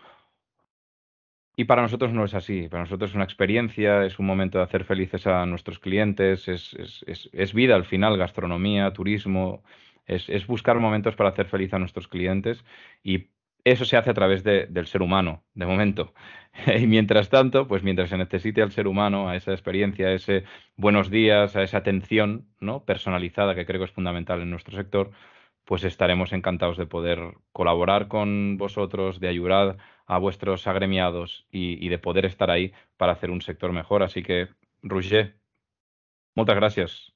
y 1.56 1.64
para 1.64 1.82
nosotros 1.82 2.12
no 2.12 2.24
es 2.24 2.34
así. 2.34 2.68
Para 2.68 2.82
nosotros 2.84 3.10
es 3.10 3.14
una 3.14 3.24
experiencia, 3.24 4.04
es 4.04 4.18
un 4.18 4.26
momento 4.26 4.58
de 4.58 4.64
hacer 4.64 4.84
felices 4.84 5.26
a 5.26 5.46
nuestros 5.46 5.78
clientes, 5.78 6.48
es, 6.48 7.54
vida 7.54 7.74
al 7.74 7.86
final, 7.86 8.18
gastronomía, 8.18 8.92
turismo, 8.92 9.64
es, 10.06 10.46
buscar 10.46 10.78
momentos 10.78 11.16
para 11.16 11.30
hacer 11.30 11.46
feliz 11.46 11.72
a 11.72 11.78
nuestros 11.78 12.08
clientes. 12.08 12.62
Y 13.02 13.28
eso 13.64 13.84
se 13.86 13.96
hace 13.96 14.10
a 14.10 14.14
través 14.14 14.44
del 14.44 14.86
ser 14.86 15.02
humano, 15.02 15.44
de 15.54 15.66
momento. 15.66 16.14
Y 16.78 16.86
mientras 16.86 17.28
tanto, 17.30 17.68
pues 17.68 17.82
mientras 17.82 18.10
se 18.10 18.16
necesite 18.16 18.62
al 18.62 18.72
ser 18.72 18.86
humano, 18.86 19.28
a 19.28 19.36
esa 19.36 19.52
experiencia, 19.52 20.08
a 20.08 20.12
ese 20.12 20.44
buenos 20.76 21.10
días, 21.10 21.56
a 21.56 21.62
esa 21.62 21.78
atención 21.78 22.48
¿no? 22.60 22.84
personalizada 22.84 23.54
que 23.54 23.66
creo 23.66 23.80
que 23.80 23.84
es 23.86 23.90
fundamental 23.92 24.40
en 24.40 24.50
nuestro 24.50 24.74
sector, 24.76 25.10
pues 25.66 25.82
estaremos 25.82 26.32
encantados 26.32 26.78
de 26.78 26.86
poder 26.86 27.34
colaborar 27.52 28.06
con 28.06 28.56
vosotros, 28.56 29.18
de 29.18 29.28
ayudar 29.28 29.78
a 30.06 30.18
vuestros 30.18 30.66
agremiados 30.68 31.46
y, 31.50 31.88
de 31.88 31.98
poder 31.98 32.24
estar 32.24 32.50
ahí 32.50 32.72
para 32.96 33.12
hacer 33.12 33.30
un 33.30 33.42
sector 33.42 33.72
mejor. 33.72 34.04
Así 34.04 34.22
que, 34.22 34.48
Roger, 34.82 35.36
muchas 36.36 36.54
gracias. 36.54 37.12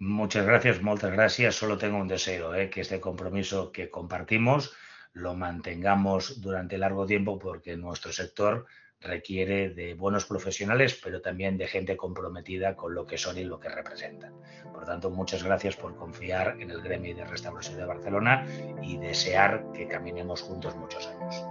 Muchas 0.00 0.44
gracias, 0.44 0.82
muchas 0.82 1.12
gracias. 1.12 1.54
Solo 1.54 1.78
tengo 1.78 1.98
un 1.98 2.08
deseo, 2.08 2.52
¿eh? 2.56 2.68
que 2.68 2.80
este 2.80 3.00
compromiso 3.00 3.70
que 3.70 3.88
compartimos 3.90 4.74
lo 5.12 5.34
mantengamos 5.34 6.40
durante 6.40 6.76
largo 6.76 7.06
tiempo 7.06 7.38
porque 7.38 7.76
nuestro 7.76 8.12
sector 8.12 8.66
requiere 9.04 9.70
de 9.70 9.94
buenos 9.94 10.24
profesionales, 10.24 10.98
pero 11.02 11.20
también 11.20 11.56
de 11.56 11.66
gente 11.66 11.96
comprometida 11.96 12.74
con 12.74 12.94
lo 12.94 13.06
que 13.06 13.18
son 13.18 13.38
y 13.38 13.44
lo 13.44 13.60
que 13.60 13.68
representan. 13.68 14.32
Por 14.72 14.84
tanto, 14.84 15.10
muchas 15.10 15.44
gracias 15.44 15.76
por 15.76 15.94
confiar 15.94 16.56
en 16.58 16.70
el 16.70 16.80
gremio 16.80 17.14
de 17.14 17.24
restauración 17.24 17.76
de 17.76 17.84
Barcelona 17.84 18.46
y 18.82 18.96
desear 18.96 19.64
que 19.74 19.86
caminemos 19.86 20.42
juntos 20.42 20.74
muchos 20.76 21.06
años. 21.06 21.44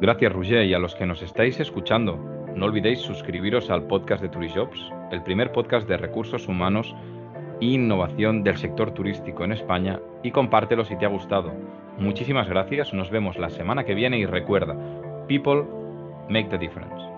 Gracias, 0.00 0.32
Roger, 0.32 0.64
y 0.64 0.74
a 0.74 0.78
los 0.78 0.94
que 0.96 1.06
nos 1.06 1.22
estáis 1.22 1.60
escuchando, 1.60 2.16
no 2.54 2.66
olvidéis 2.66 2.98
suscribiros 2.98 3.70
al 3.70 3.86
podcast 3.86 4.20
de 4.22 4.28
Turijobs, 4.28 4.92
el 5.12 5.22
primer 5.22 5.52
podcast 5.52 5.88
de 5.88 5.96
recursos 5.96 6.48
humanos 6.48 6.94
e 7.60 7.66
innovación 7.66 8.42
del 8.42 8.58
sector 8.58 8.92
turístico 8.92 9.44
en 9.44 9.52
España, 9.52 10.00
y 10.24 10.32
compártelo 10.32 10.84
si 10.84 10.98
te 10.98 11.06
ha 11.06 11.08
gustado. 11.08 11.54
Muchísimas 11.98 12.48
gracias, 12.48 12.92
nos 12.92 13.10
vemos 13.10 13.38
la 13.38 13.50
semana 13.50 13.84
que 13.84 13.94
viene 13.94 14.18
y 14.18 14.26
recuerda, 14.26 14.76
people 15.28 15.83
make 16.30 16.50
the 16.50 16.58
difference. 16.58 17.13